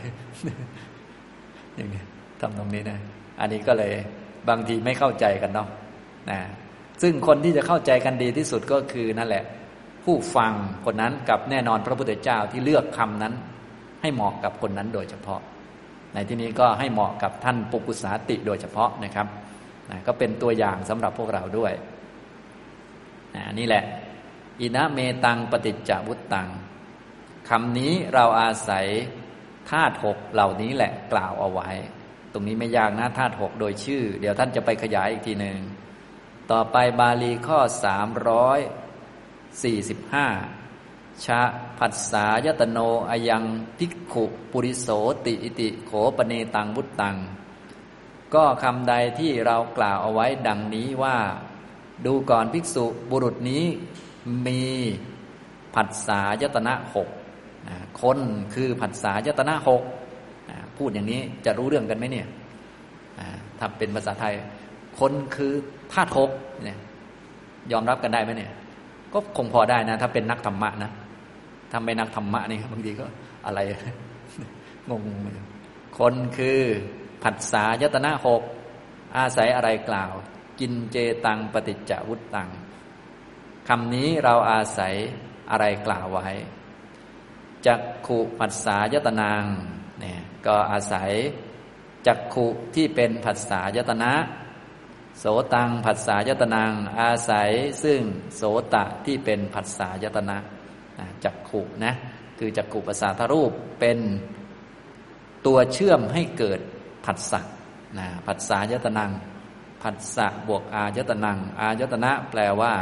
[1.76, 2.02] อย่างนี้
[2.42, 3.00] ทำตรงนี้นะ
[3.40, 3.94] อันนี้ก็เลย
[4.50, 5.68] บางทีไม่เข้าใจกันเนาะ
[6.30, 6.40] นะ
[7.02, 9.44] ซึ่งคนที่จะเข้าใจกันดีที่สุดก็คือนั่นแหละ
[10.04, 10.54] ผู้ฟัง
[10.86, 13.34] คนนั้นกับแน่นอนพระพุทธเจ้าที่เลือกคำนั้น
[14.02, 15.42] ให้เหมาะกับคนนั้นโดยเฉพาะ
[16.14, 19.28] ในที่นี้ก็ให้เหมาะกับท่านปุกุสาติโดยเฉพาะนะครับ
[19.92, 21.74] นะก็เป็นตัวอย่างสำหรับพวกเราด้วย
[23.36, 23.84] นะนี่แหละ
[24.60, 26.50] อินะเมตังปฏิจจวุตตัง
[27.50, 28.86] คำนี้เราอาศัย
[29.70, 31.70] ธาตุหกเหล่านี้แหละกล่าวเอาไว้
[32.34, 35.60] ตรงนี้ไม่ยากนะธาตุหกโดยชื่อ เดี๋ยวท่านจะไปขยายอีกทีหนึ่ง
[36.52, 38.60] ต่อไปบาลีข้อสามร้อย
[39.64, 40.28] สี่สิบห้า
[41.26, 41.42] ชะ
[41.78, 42.80] ผัสสายตโน
[43.10, 43.44] อยัง
[43.80, 44.88] ทิกขุ ปุริโส
[45.26, 47.16] ติ อิติ โขปเนตังบุตตัง
[48.36, 51.18] ก็คำใดที่เรากล่าวเอาไว้ดังนี้ว่า
[52.06, 53.64] ดูก่อนภิกษุบุรุษนี้
[54.48, 54.64] มี
[55.76, 57.08] ผัสสายตนะหก
[58.02, 58.18] คน
[58.54, 59.84] คือผัสสายตนะหก
[60.78, 62.28] พูดอย่างนี้จะรู้เรื่องกันไหมเนี่ย
[63.60, 64.34] ถ้าเป็นภาษาไทย
[65.00, 65.54] คนคือ
[65.94, 66.32] ธาตุหก
[66.64, 66.78] เนี่ย
[67.72, 68.52] ยอมรับกันได้ไหมเนี่ย
[69.14, 70.92] ก็คงพอได้นะ ถ้าเป็นนักธรรมะนะ
[71.72, 73.06] ทำไปนักธรรมะนี่บางทีก็
[73.46, 73.60] อะไร
[74.90, 75.04] งง
[75.98, 76.60] คนคือ
[77.24, 78.44] ผัสสะยตนะหก
[79.18, 80.12] อาศัยอะไรกล่าว
[80.60, 82.50] กินเจตังปฏิจจวุตตัง
[83.68, 84.94] คำนี้เราอาศัย
[85.52, 86.30] อะไรกล่าวไว้
[87.66, 89.44] จักขุผัสสะยตนาง
[90.00, 91.12] เนี่ยก็อาศัย
[92.08, 94.14] จักขุที่เป็นผัสสะยตนะ
[95.20, 97.52] โสตังผัสสะยตนางอาศัย
[97.84, 98.02] ซึ่ง
[98.36, 98.44] โส
[98.74, 100.38] ตะที่เป็นผัสสะยตนะ
[101.24, 101.94] จักขุนะ
[102.40, 104.00] คือจักขุประสาทรูปเป็น
[105.46, 106.60] ตัวเชื่อมให้เกิด
[107.06, 107.42] ผัสสะ
[107.98, 109.12] นะผัสสะยตนัง
[109.84, 112.74] ผัสสะบวกอายตนัง อายตนะแปลว่า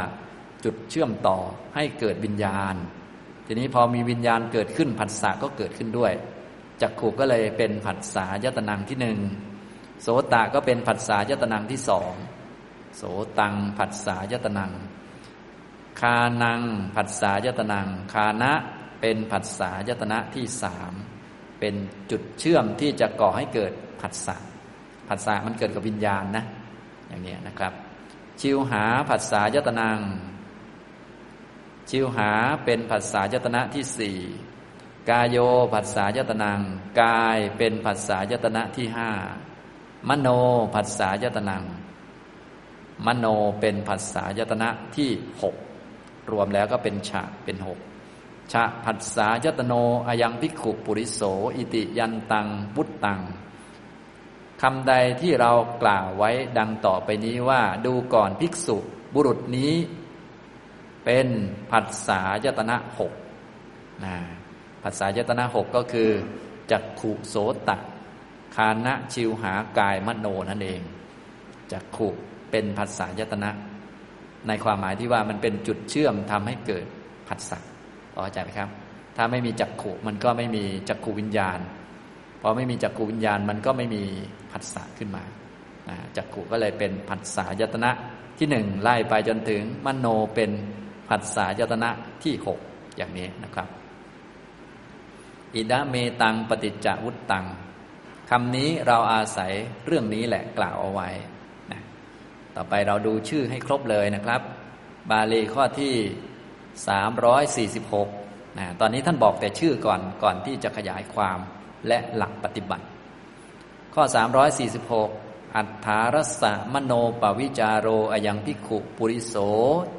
[0.64, 1.38] จุดเชื่อมต่อ
[1.74, 2.74] ให้เกิดวิญญาณ
[3.46, 6.12] ทีนี้พอมีวิญญาณเกิดขึ้นผัสสะก็เกิดขึ้นด้วย
[6.80, 9.18] จักขุก็เลยเป็นผัสสะยตนังที่หนึ่ง
[10.02, 12.12] โสตะก็เป็นผัสสะยตนังที่สอง
[12.96, 13.02] โส
[13.38, 14.72] ตังผัสสะยตนัง
[16.00, 16.60] คานัง
[16.96, 18.52] ผัสสะยตนัง คานะ
[19.00, 20.92] เป็นผัสสะยตนะที่สาม
[21.60, 21.74] เป็น
[22.10, 24.36] จุดเชื่อมที่จะก่อให้เกิดผัสสะ
[25.08, 26.44] ผัสสะมันเกิดกับวิญญาณนะ
[27.08, 27.72] อย่างนี้นะครับ
[28.40, 30.00] ชิวหาผัสสะยตนัง
[31.90, 32.30] ชิวหา
[32.64, 34.18] เป็นผัสสะยตนะที่สี่
[35.10, 35.36] กายโย
[35.72, 36.60] ผัสสะยตนัง
[37.02, 39.10] กายเป็นผัสสะยตนะที่ห้า
[40.08, 40.28] มโน
[40.74, 41.64] ผัสสะยตนัง
[43.06, 43.26] มโน
[43.60, 45.10] เป็นผัสสะยตนะที่
[45.42, 45.54] หก
[46.30, 47.78] รวมแล้วก็เป็นฉะเป็นหก
[48.52, 49.72] ชะผัสสะยตโน
[50.06, 51.20] อายังพิกขุปุริโส
[51.56, 53.20] อิติยันตังบุตตัง
[54.62, 58.76] คำใดที่เรากล่าวไว้ดังต่อไปนี้ว่าดูก่อนภิกษุ
[59.14, 59.72] บุรุษนี้
[61.04, 61.28] เป็น
[61.70, 63.12] ผัสสะยตนะหก
[64.04, 64.16] นะ
[64.82, 66.10] ผัสสะยตนะหกก็คือ
[66.70, 67.36] จักขุโส
[67.68, 67.76] ตะ
[68.56, 70.80] คานะชิวหากายมโนนั่นเอง
[71.72, 72.08] จักขุ
[72.50, 73.50] เป็นผัสสะยตนะ
[74.48, 76.84] ในความหมายที่ว่ามันเป็นจุดเชื่อมทำให้เกิด
[77.28, 77.58] ผัสสะ
[78.14, 78.68] พอใจไหมครับ
[79.16, 81.58] ถ้าไม่มีจักขุมันก็ไม่มีจักขุวิญญาณ
[82.42, 84.02] พอไม่มีจักขุวิญญาณมันก็ไม่มี
[84.50, 85.24] ผัสสะขึ้นมา
[86.16, 87.90] จักขุก็เลยเป็นผัสสะยตนะ
[88.38, 90.50] ที่หนึ่งไล่ไปจนถึงมโนเป็น
[91.08, 91.90] ผัสสะยตนะ
[92.22, 92.58] ที่หก
[92.96, 93.68] อย่างนี้นะครับ
[95.54, 97.46] อิดะเมตังปฏิจจวุตตัง
[98.30, 99.52] คำนี้เราอาศัย
[99.86, 101.08] เรื่องนี้แหละกล่าวเอาไว้
[101.72, 101.80] นะ
[102.56, 104.40] ต่อไปเราดูชื่อให้ครบเลยนะครับ
[105.10, 105.94] บาลีข้อที่
[106.86, 111.38] 346นะตอนนี้ท่านบอกแต่ชื่อก่อนก่อนที่จะขยายความ
[111.88, 112.84] และหลักปฏิบัติ
[113.94, 114.02] ข้อ
[114.80, 119.34] 346 อัฏฐารสะมโนปวิจารโรอยังพิขุปุริโส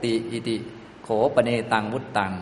[0.03, 0.57] ติอิติ
[1.03, 2.33] โขปเนตังวุตตัง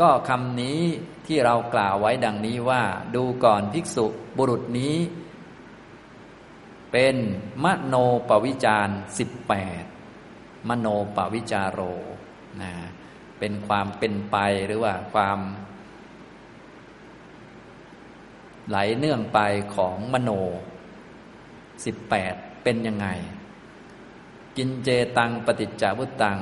[0.00, 0.80] ก็คำนี้
[1.26, 2.82] ที่เรากล่าวไว้ดังนี้ว่า
[3.14, 4.96] ดูก่อนภิกษุบุรุษนี้
[6.92, 7.16] เป็น
[7.64, 7.94] มโน
[8.28, 8.88] ปวิจาร
[9.18, 9.84] สิบแปด
[10.68, 10.86] มโน
[11.16, 11.80] ปวิจารโร
[12.62, 12.72] นะ
[13.38, 15.38] เป็นความเป็นไปหรือว่าความ
[18.68, 19.38] ไหลเนื่องไป
[19.74, 20.30] ของมโน
[21.84, 23.08] สิบแปดเป็นยังไง
[24.56, 26.38] กินเจตังปฏิจจาวุตัง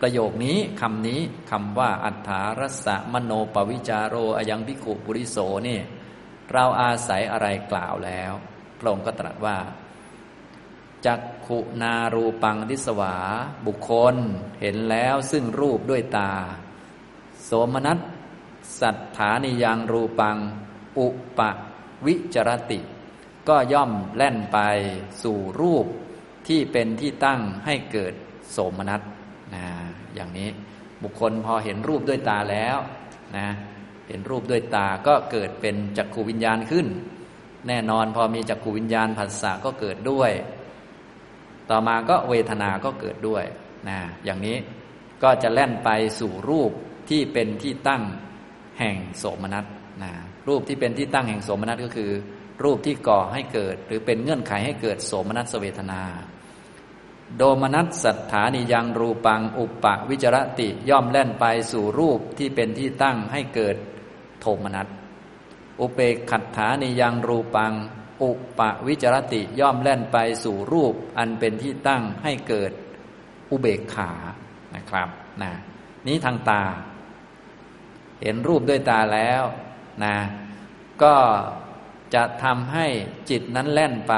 [0.00, 1.20] ประโยคนี้คำนี้
[1.50, 5.38] คำว่าอัฏฐารสะมโนปวิจารโรอยังพิขุปุริโส
[5.68, 5.80] นี่
[6.52, 8.32] เราอาศัยอะไรกล่าวแล้ว
[8.78, 9.56] พระองค์ก็ตรัสว่า
[11.06, 13.16] จักขุนารูปังทิสวา
[13.66, 14.16] บุคคล
[14.60, 16.32] เห็นแล้วซึ่งรูปด้วยตา
[17.44, 17.98] โสมนัส
[18.80, 20.36] สัทธานิยังรูปัง
[20.98, 21.40] อุป
[22.06, 22.80] วิจรติ
[23.48, 24.58] ก็ย่อมแล่นไป
[25.22, 25.86] สู่รูป
[26.48, 28.14] ที่เป็นที่ตั้งให้เกิด
[28.52, 29.00] โสมนัส
[29.54, 29.64] นะ
[30.14, 30.48] อย่างนี้
[31.02, 32.76] บุคคลพอเห็นรูปด้วยตาแล้ว
[33.36, 33.48] นะ
[34.08, 36.86] เห็นรูปด้วยตาก็เกิดเป็นจักขูวิญญาณขึ้น
[37.68, 40.32] แน่นอนพอมีจักขูวิญญาณผัสสะก็เกิดด้วย
[41.70, 43.44] ต่อมาก็เวทนาก็เกิดด้วย
[43.88, 44.56] นะอย่างนี้
[45.22, 45.90] ก็จะแล่นไป
[46.20, 46.70] สู่รูป
[47.10, 48.02] ที่เป็นที่ตั้ง
[48.78, 49.64] แห่งโสมนัส
[50.02, 50.12] นะ
[50.48, 52.10] รูปที่เป็นที่ตั้งแห่งโสมนัสก็คือ
[52.64, 56.02] รูปที่ก่อให้เกิด หรือเป็นเงื่อนไขให้เกิดโสมนัสเวทนา
[57.36, 63.76] โดมนัสสัทธานิยังรูปังอุปปะวิจรติย่อมแล่นไปสู่รูปที่เป็นที่ตั้งให้เกิด
[64.40, 64.86] โทมนัส
[65.80, 67.72] อุเปกขัตถานิยังรูปัง
[68.22, 72.72] อุปวิจรติย่อมแล่นไปสู่รูปอันเป็นที่ตั้งให้เกิด
[73.50, 74.12] อุเบกขา
[74.74, 75.08] นะครับ
[75.42, 75.52] นะ
[76.06, 76.62] นี้ทางตา
[78.22, 79.42] เห็นรูปด้วยตาแล้ว
[80.04, 80.16] นะ
[81.02, 81.14] ก็
[82.14, 82.86] จะทำให้
[83.30, 84.14] จิตนั้นแล่นไป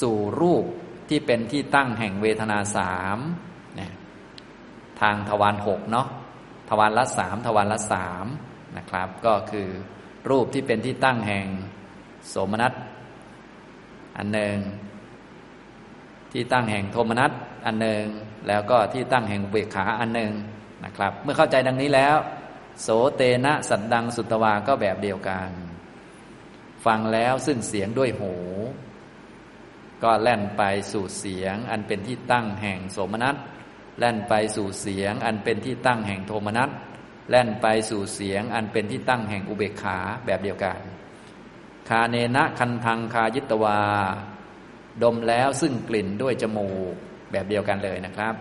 [0.00, 0.64] สู่รูป
[1.08, 3.18] ที่เป็นที่ตั้งแห่งเวทนาสาม
[3.78, 3.92] นี่ย
[5.00, 6.06] ทางทวารหกเนาะ
[6.68, 8.26] ทวารละสามทวารละสาม
[8.76, 9.68] นะครับ ก็คือ
[10.30, 11.46] รูปที่เป็นที่ตั้งแห่ง
[12.28, 12.72] โสมนัส
[14.16, 14.56] อันหนึ่ง
[16.32, 17.32] ที่ตั้งแห่งโทมนัส
[17.66, 18.04] อันหนึ่ง
[18.48, 20.32] แล้วก็ที่ตั้งแห่งเบกขาอันหนึ่ง
[20.84, 22.16] นะครับ เมื่อเข้าใจดังนี้แล้ว
[22.82, 25.50] โสเตนะสัตดังสุตวาก็แบบเดียวกัน
[26.86, 28.34] ฟังแล้วซึ่งเสียงด้วยหู
[30.02, 33.36] ก็แล่นไปสู่เสียง อันเป็นที่ตั้งแห่งโสมนัส
[33.98, 36.70] แล่นไปสู่เสียง อันเป็นที่ตั้งแห่งโทมนัส
[37.30, 40.78] แล่นไปสู่เสียง อันเป็นที่ตั้งแห่งอุเบกขาแบบเดียวกัน
[41.88, 43.80] คาเนนะคันทังคายิตวา
[45.02, 46.94] ดมแล้วซึ่งกลิ่นด้วยจมูก
[47.30, 48.34] แบบเดียวกันเลยนะครับ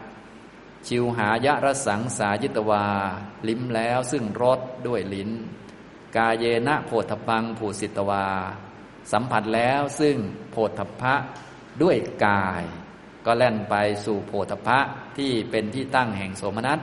[0.88, 2.86] ชิวหายะรสังสายิตวา
[3.48, 5.30] ลิ้มแล้วซึ่งรสด้วยลิ้น
[6.16, 8.28] กาเยนะโพธปังผูสิตวา
[9.12, 10.18] สัมผัสแล้วซึ่ง
[10.52, 11.14] โพธพะ
[11.82, 12.64] ด้วยกาย
[13.26, 13.76] ก็แล่นไป
[14.06, 14.80] สู่โพธพะ
[15.18, 16.80] ที่เป็นที่ตั้งแห่งโสมนัส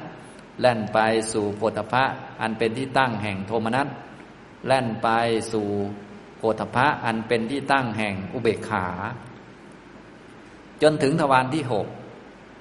[0.61, 0.99] แล่นไป
[1.33, 2.05] สู่โพธพะ
[2.41, 3.89] อันเป็นที่ตั้งแห่งโทมนัส
[4.67, 5.09] แล่นไป
[5.53, 5.69] สู่
[6.39, 8.87] โพธพะอันเป็นที่ตั้งแห่งอุเบกขา
[10.83, 11.87] จนถึงทวารที่หก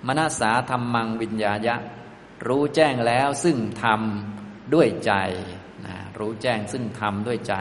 [0.07, 1.75] มนาสาธรรมังวิญญาญะ
[2.47, 5.13] รู้แจ้งแล้วซึ่งทำด้วยใจ
[5.85, 7.55] นะรู้แจ้งซึ่งทำด้วยใจ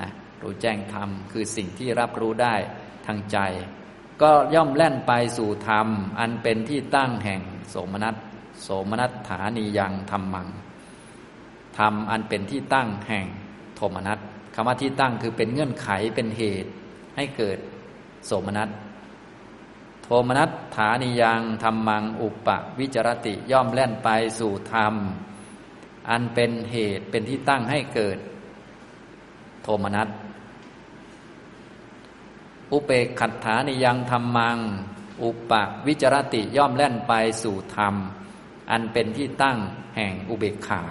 [0.00, 0.10] นะ
[0.42, 2.54] รู้แจ้งธรรมคือสิ่งที่รับรู้ได้
[3.06, 3.38] ทางใจ
[4.22, 5.88] ก็ย่อมแล่นไปสู่ธรรม
[6.18, 7.40] อันเป็นที่ตั้งแห่ง
[7.70, 8.16] โสมนัส
[8.62, 10.48] โสมนัสฐานียังธรรมัง
[11.78, 13.26] ธรรมอันเป็นที่ตั้งแห่ง
[13.76, 14.18] โทมนัส
[14.58, 16.70] คำว่าที่ตั้งคือเป็นเงื่อนไขเป็นเหตุ
[17.16, 17.58] ให้เกิด
[18.26, 18.68] โสมนัส
[20.02, 22.48] โทมนัสฐานิยังธรรมังอุป
[22.78, 24.94] วิจรติย่อมแล่นไปสู่ธรรม
[26.10, 28.18] อันเป็นเหตุเป็นที่ตั้งให้เกิด
[29.62, 30.08] โทมนัส
[32.72, 34.58] อุเปกขัตฐานิยังธรรมัง
[35.22, 35.52] อุป
[35.86, 37.94] วิจรติย่อมแล่นไปสู่ธรรม
[38.70, 39.58] อันเป็นที่ตั้ง
[39.96, 40.84] แห่งอุเบกขา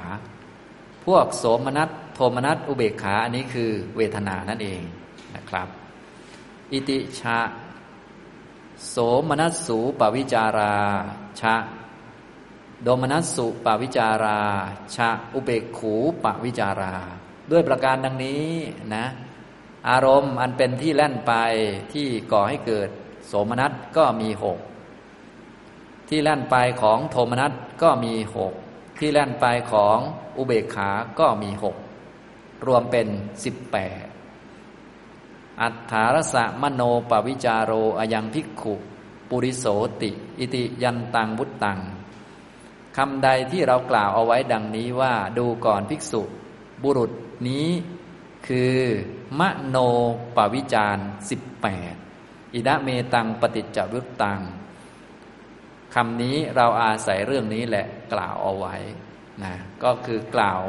[1.05, 4.81] พวกโสมนัส โทมนัสอุเบกขาอันนี้คือเวทนานั่นเอง
[5.35, 5.67] นะครับ
[6.71, 7.37] อิติชา
[8.89, 8.95] โส
[9.29, 10.75] มนัสสูปวิจารา
[11.41, 11.55] ชะ
[12.83, 14.39] โดมนัสสุปวิจารา
[14.95, 15.93] ชะอุเบกขู
[16.23, 16.95] ปวิจารา
[17.51, 18.45] ด้วยประการดังนี้
[18.95, 19.05] นะ
[19.89, 21.33] อารมณ์อันเป็นที่แล่นไป
[21.93, 22.89] ที่ก่อให้เกิด
[23.27, 24.59] โสมนัสก็มีหก
[26.09, 27.53] ที่แล่นไปของโทมนัส
[27.83, 28.53] ก็มีหก
[28.99, 29.97] ที่แล่นไปของ
[30.37, 30.89] อุเบกขา
[31.19, 31.75] ก็มีหก
[32.67, 33.07] รวมเป็น
[33.43, 34.05] สิบแปด
[35.61, 38.75] อัฏฐารสะมโนปวิจารโรอยังภิกขุ
[39.29, 39.65] ปุริโส
[40.01, 41.79] ติ อิติยันตังวุตตัง
[42.97, 46.21] คำใดที่เรากล่าวเอาไว้ดังนี้ว่าดูก่อนภิกษุ
[46.83, 47.11] บุรุษ
[47.47, 47.67] นี้
[48.47, 48.77] คือ
[49.39, 49.77] มโน
[50.35, 50.97] ปวิจาร
[51.29, 51.95] สิบแปด
[52.53, 54.41] อิดะเมตังปฏิจจวุตตัง
[55.95, 58.75] คำนี้เราอาศัยเรื่องนี้แหละกล่าวเอาไว้
[59.43, 59.53] นะ
[59.83, 60.61] ก็คือกล่าว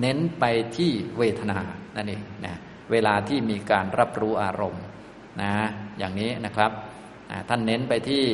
[0.00, 0.44] เน้นไป
[0.76, 1.58] ที่เวทนา
[1.96, 2.56] นั่นเองนะ
[2.90, 4.84] เวลาที่มีการรับรู้อารมณ์
[5.42, 5.52] นะ
[5.98, 6.72] อย่างนี้นะครับ
[7.48, 8.24] ท่านเน้นไปที่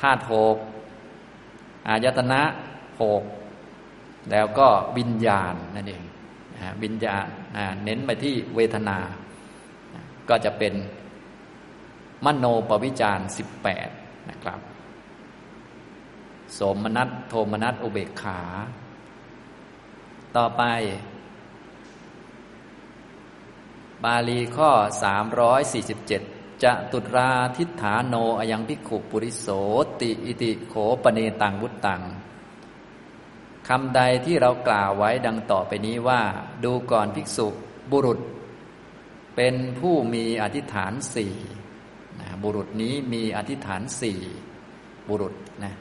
[0.00, 0.56] ธาตุหก
[1.88, 2.42] อายตนะ
[3.02, 3.22] หก
[4.30, 4.68] แล้วก็
[4.98, 6.02] วิญญาณนั่นเอง
[6.82, 7.24] วิญญาณ
[7.84, 8.98] เน้นไปที่เวทนา
[10.28, 10.74] ก็จะเป็น
[12.24, 13.88] มโนปวิจารสิบแปด
[14.30, 14.60] นะครับ
[16.58, 18.40] สมนัตโทมนัตอุเบกขา
[20.36, 20.62] ต่อไป
[24.04, 24.70] บาลีข้อ
[25.66, 29.48] 347 จะตุราทิฏฐานโนอยังพิกขุปุริโส
[30.00, 32.02] ติอิติโขปเนตังวุตตัง
[33.68, 36.20] คำใดที่เรากล่าวไว้ดังต่อไปนี้ว่า
[36.64, 37.48] ดูก่อนภิกษุ
[37.92, 38.18] บุรุษ
[39.36, 41.34] เป็นผู้มีอธิษฐานสี่
[42.20, 44.18] นะบุรุษนี้มีอธิษฐานสี่
[45.08, 45.34] บุรุษ
[45.64, 45.74] นะ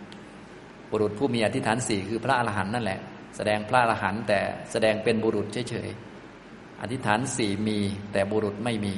[0.92, 3.02] บุรุษผู้มีอธิษฐานสี่คือพระอรหันต์นั่นแหละ
[3.36, 4.40] แสดงพระอรหันต์แต่
[4.72, 7.80] แสดงเป็นบุรุษเฉยๆ อธิษฐานสี่มี
[8.12, 8.96] แต่บุรุษไม่มี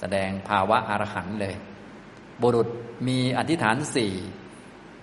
[0.00, 1.56] แสดงภาวะอรหันต์เลย
[2.42, 2.68] บุรุษ
[3.08, 4.14] มีอธิษฐานสี่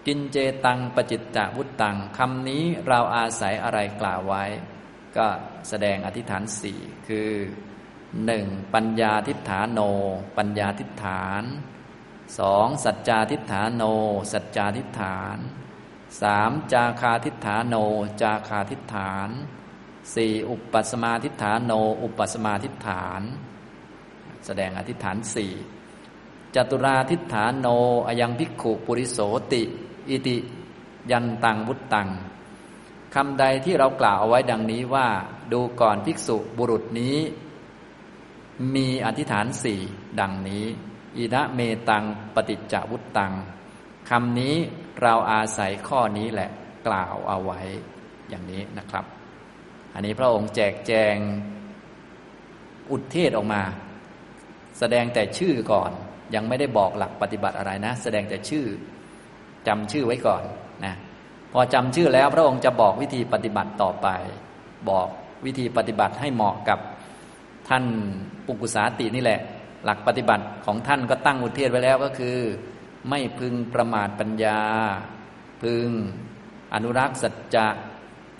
[0.08, 4.44] กินเจตังปจิตจวุตตังคำนี้เราอาศัยอะไรกล่าวไว้
[5.18, 5.28] ก็
[5.70, 7.30] แสดงอธิษฐานสี่คือ
[8.26, 9.80] หนึ่งปัญญาทิฏฐานโน
[10.38, 11.44] ปัญญาทิฏฐาน
[12.40, 13.84] สองสัจจาทิฏฐานโน
[14.34, 15.38] สัจจาทิฏฐาน
[16.22, 17.76] สามจาคาทิฏฐานโน
[18.22, 19.30] จาคาทิฏฐาน
[20.16, 23.22] สี่อุปสมาทิฏฐานโน อุปสมาทิฏฐาน
[24.46, 25.52] แสดงอธิษฐานสี่
[26.56, 27.68] จตุราทิฏฐานโน
[28.08, 29.20] อยังภิกขุปุริโส
[29.54, 29.64] ติ
[30.10, 30.38] อิติ
[31.12, 32.10] ยันตังวุตตัง
[33.14, 35.08] คำใดที่เรากล่าวเอาไว้ดังนี้ว่า
[35.52, 37.18] ดูก่อนภิกษุบุรุษนี้
[38.76, 39.80] มีอธิษฐานสี่
[40.20, 40.66] ดังนี้
[41.18, 41.60] อินะเม
[41.90, 42.04] ตัง
[42.36, 43.34] ปฏิจจวุตตัง
[44.10, 44.56] คำนี้
[45.02, 46.50] เราอาศัยข้อนี้แหละ
[46.88, 47.62] กล่าวเอาไว้
[48.30, 49.06] อย่างนี้นะครับ
[49.94, 51.16] อันนี้พระองค์แจกแจง
[52.92, 53.64] อุทเทศออกมา
[54.80, 55.92] แสดงแต่ชื่อก่อน
[56.36, 58.66] ยังไม่ได้บอกหลักปฏิบัติอะไรนะ แสดงแต่ชื่อ
[59.68, 60.44] จำชื่อไว้ก่อน
[60.86, 60.94] นะ
[61.54, 64.08] พอจำชื่อแล้วพระองค์จะบอกวิธีปฏิบัติต่อไป
[64.90, 65.08] บอก
[65.46, 66.80] วิธีปฏิบัติให้เหมาะกับ
[67.70, 67.84] ท่าน
[68.46, 69.40] ปุกุสาตินี่แหละ
[69.86, 72.38] หลักปฏิบัติของท่านก็ตั้งอุทเทศไว้แล้วก็คือ
[73.10, 74.62] ไม่พึงประมาทปัญญา
[75.64, 75.90] พึง
[76.74, 77.68] อนุรักษ์สัจจะ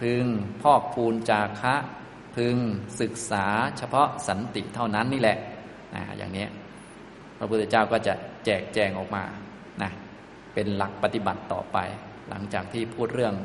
[0.02, 0.26] พึง
[0.62, 1.76] พอกพูนจาคะ
[2.36, 2.58] พึง
[3.02, 3.46] ศึกษา
[3.78, 5.38] เฉพาะสันติเท่านั้นนี่แหละ
[5.96, 6.46] นะอย่างนี้
[7.38, 8.14] พระพุทธเจ้าก็จะ
[8.46, 9.24] แจกแจงออกมา
[9.82, 9.92] นะ
[10.54, 11.78] เป็นหลักปฏิบัติต่อไป
[12.30, 13.36] หลังจากที่พูดเรื่อง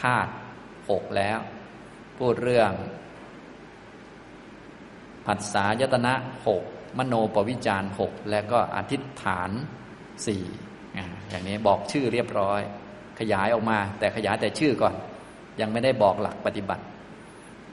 [0.00, 0.32] ธาตุ
[0.90, 1.38] หกแล้ว
[2.18, 2.72] พูดเรื่อง
[5.26, 6.14] ผัสสะยตนะ
[6.46, 6.62] หก
[6.98, 9.50] มโนปวิจารหกแล้วก็อธิษฐาน
[10.26, 10.44] สี่
[11.30, 12.60] อย่างนี้บอกชื่อเรียบร้อย
[13.18, 14.94] ขยายออกมา แต่ขยายแต่ชื่อก่อน
[15.60, 16.84] ยังไม่ได้บอกหลักปฏิบัติ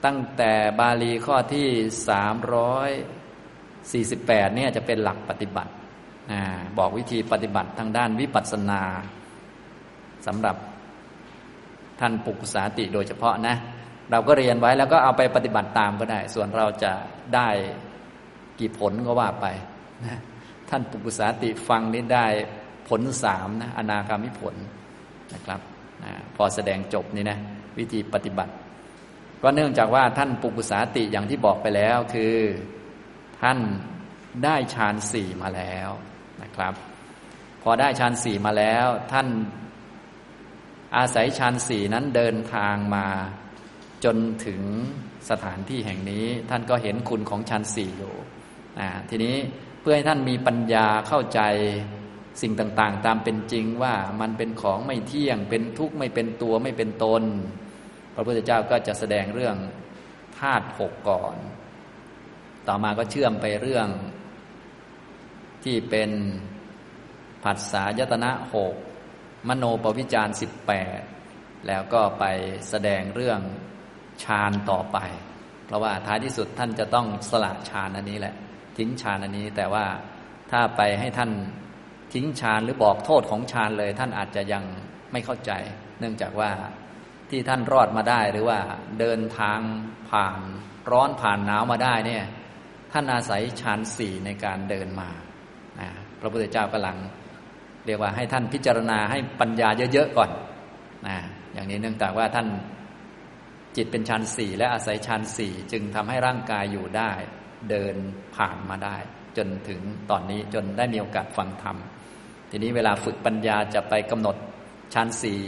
[0.04, 1.66] ตั้งแต่บาลีข้อที่
[2.08, 2.90] สามร้อย
[3.92, 5.72] สี่สิบแปดเนี่ยจะเป็นหลักปฏิบัติ
[6.78, 8.82] บอกวิธีปฏิบัติทางด้านวิปัสสนา
[10.26, 10.56] สำหรับ
[12.00, 13.56] ท่านปุกสาติโดยเฉพาะนะ
[14.10, 16.92] เราก็เรียนไว้แล้วก็เอาไปปฏิบัติตามก็ได้ ส่วนเราจะ
[17.34, 17.48] ได้
[18.60, 19.46] กี่ผลก็ว่าไป
[20.06, 20.18] นะ
[20.70, 22.26] ท่านปุกุสาติฟังนี้ได้
[22.88, 24.54] ผลสามนะอนาคามิผล
[25.34, 25.60] นะครับ
[26.04, 27.38] นะพอแสดงจบนี่นะ
[27.78, 28.52] วิธีปฏิบัติ
[29.42, 32.34] ก็เนื่องจากว่าท่านปุกุสาติอย่างที่บอกไปแล้วคือ
[33.42, 33.58] ท่าน
[34.44, 35.90] ได้ฌานสี่มาแล้ว
[36.42, 36.74] นะครับ
[37.62, 39.28] พอได้ฌานสี่มาแล้ว ท่าน
[40.96, 43.06] อาศัยฌานสี่นั้นเดินทางมา
[44.04, 44.62] จนถึง
[45.30, 48.14] สถานที่แห่งนี้ ท่านก็เห็นคุณของฌานสี่อยู่
[49.08, 49.36] ทีนี้
[49.80, 51.40] เพื่อให้ท่านมีปัญญาเข้าใจ
[52.42, 57.22] สิ่งต่างๆ ตามเป็นจริงว่ามันเป็นของไม่เที่ยง เป็นทุกข์ไม่เป็นตัวไม่เป็นตน
[58.14, 59.56] พระพุทธเจ้าก็จะแสดงเรื่อง
[60.38, 61.36] ธาตุหกก่อน
[62.68, 63.88] ต่อมาก็เชื่อมไปเรื่อง
[65.64, 66.10] ที่เป็น
[67.44, 68.74] ผัสสะยตนะหก
[69.48, 71.00] มโนปวิจารสิบแปด
[71.66, 72.24] แล้วก็ไป
[72.70, 73.40] แสดงเรื่อง
[74.24, 74.98] ฌานต่อไป
[75.66, 78.34] เพราะว่าท้ายที่สุดท่านจะต้องสละฌานอันนี้แหละ
[78.80, 79.86] ทิ้งฌานอันนี้ แต่ว่า
[80.50, 81.30] ถ้าไปให้ท่าน
[82.14, 84.64] ทิ้งฌานหรือบอกโทษของฌานเลย ท่านอาจจะยัง
[85.12, 85.52] ไม่เข้าใจ
[86.00, 86.50] เนื่องจากว่า
[87.30, 88.58] ที่ท่านรอดมาได้หรือว่า
[89.00, 89.60] เดินทาง
[90.10, 90.40] ผ่าน
[90.90, 92.24] ร้อนผ่านหนาวมาได้เนี่ย
[92.92, 95.10] ท่านอาศัยฌานสี่ในการเดินมา
[96.20, 96.96] พระพุทธเจ้ากำลัง
[97.86, 100.30] เรียกว่าให้ท่านพิจารณาให้ปัญญาเยอะๆก่อน
[101.06, 101.16] นะ
[101.52, 102.48] อย่างนี้เนื่องจากว่าท่าน
[103.76, 107.10] จิตเป็นฌานสี่และอาศัยฌานสี่จึงทำให้ร่างกายอยู่ได้
[107.70, 107.94] เดิน
[108.36, 108.96] ผ่านมาได้
[109.36, 109.80] จนถึง
[110.10, 111.76] ตอนนี้จนได้มีโอกาสฟังธรรม
[112.50, 114.36] ทีนี้เวลาฝึกปัญญาจะไปกำหนด
[114.94, 115.40] ฌานสี่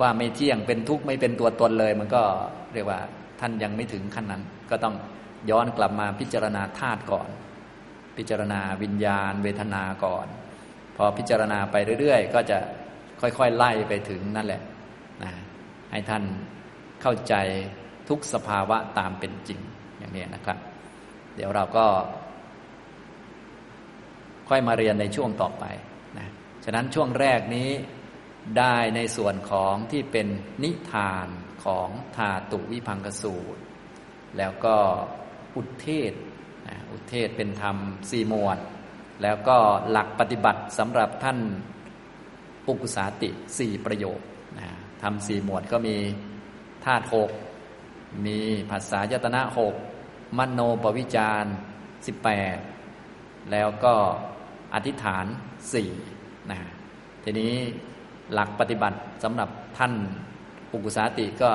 [0.00, 2.22] ว่าไม่เที่ยงเป็นทุกข์ไม่เป็นตัวตนเลย มันก็
[2.74, 3.00] เรียกว่า
[3.40, 4.94] ท่านยังไม่ถึงขั้นนั้น ก็ต้อง
[5.50, 7.28] ย้อนกลับมาพิจารณาธาตุก่อน
[8.16, 10.26] พิจารณาวิญญาณ เวทนาก่อน
[10.96, 12.58] พอพิจารณาไปเรื่อยๆ ก็จะ
[13.20, 14.62] ค่อยๆไล่ไปถึงนั่นแหละ
[15.22, 15.32] นะ
[15.90, 16.22] ให้ท่าน
[17.02, 17.34] เข้าใจ
[18.08, 19.60] ทุกสภาวะตามเป็นจริง
[19.98, 20.58] อย่างนี้นะครับ
[21.36, 21.86] เดี๋ยวเราก็
[24.48, 25.64] ค่อยมาเรียนในช่วงต่อไป
[26.18, 26.28] นะ
[26.64, 27.70] ฉะนั้นช่วงแรกนี้
[28.58, 30.28] ได้ในส่วนของที่เป็น
[30.62, 31.26] นิทาน
[31.64, 33.60] ของทาตุวิพังกสูตร
[34.38, 34.76] แล้วก็
[35.56, 36.12] อุเทศ
[36.92, 37.76] อุเทศเป็นธรรม
[38.10, 38.58] สี่หมวด
[39.22, 39.58] แล้วก็
[39.90, 41.38] หลักปฏิบัติสำหรับท่าน
[42.66, 44.20] ปุกุสาติสี่ประโยค
[44.58, 44.68] นะ
[45.02, 45.96] ทำสี่หมวดก็มี
[46.84, 47.30] ธาตุหก
[48.26, 48.38] มี
[48.70, 49.74] ภาษายตนะหก
[50.38, 51.44] มโนปวิจาร
[52.06, 52.56] สิบแปด
[53.52, 53.94] แล้วก็
[54.74, 55.26] อธิษฐาน
[55.72, 55.90] สี่
[56.50, 56.58] นะ
[57.24, 57.54] ทีนี้
[58.32, 59.92] หลักปฏิบัติสำหรับท่าน
[60.70, 61.50] ปุกุสาติก็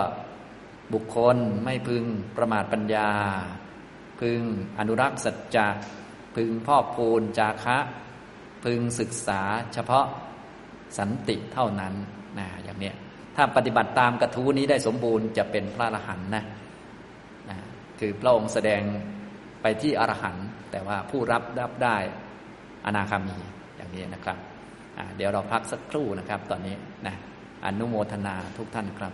[0.94, 2.04] บุคคลไม่พึง
[2.38, 3.10] ประมาทปัญญา
[4.22, 4.40] พึง
[4.80, 5.68] อนุรักษ์สัจจะ
[6.36, 7.78] พึงพ่อพูนจาคะ
[8.64, 9.42] พึงศึกษา
[9.74, 10.06] เฉพาะ
[10.98, 11.94] สันติเท่านั้น
[12.38, 12.96] นะอย่างเนี้ย
[13.36, 16.44] ถ้าปฏิบัติตามกระทู้นี้ได้สมบูรณ์จะเป็นพระอรหันต์นะ
[18.00, 18.82] คือพระองค์แสดง
[19.62, 21.98] ไปที่อรหันต์แต่ว่าผู้รับรับได้
[22.86, 23.38] อนาคามี
[23.76, 24.38] อย่างนี้นะครับ
[25.16, 26.76] เดี๋ยวเราพักสักครู่นะครับ ตอนนี้
[27.08, 27.16] นะ
[27.66, 29.14] อนุโมทนาทุกท่านครับ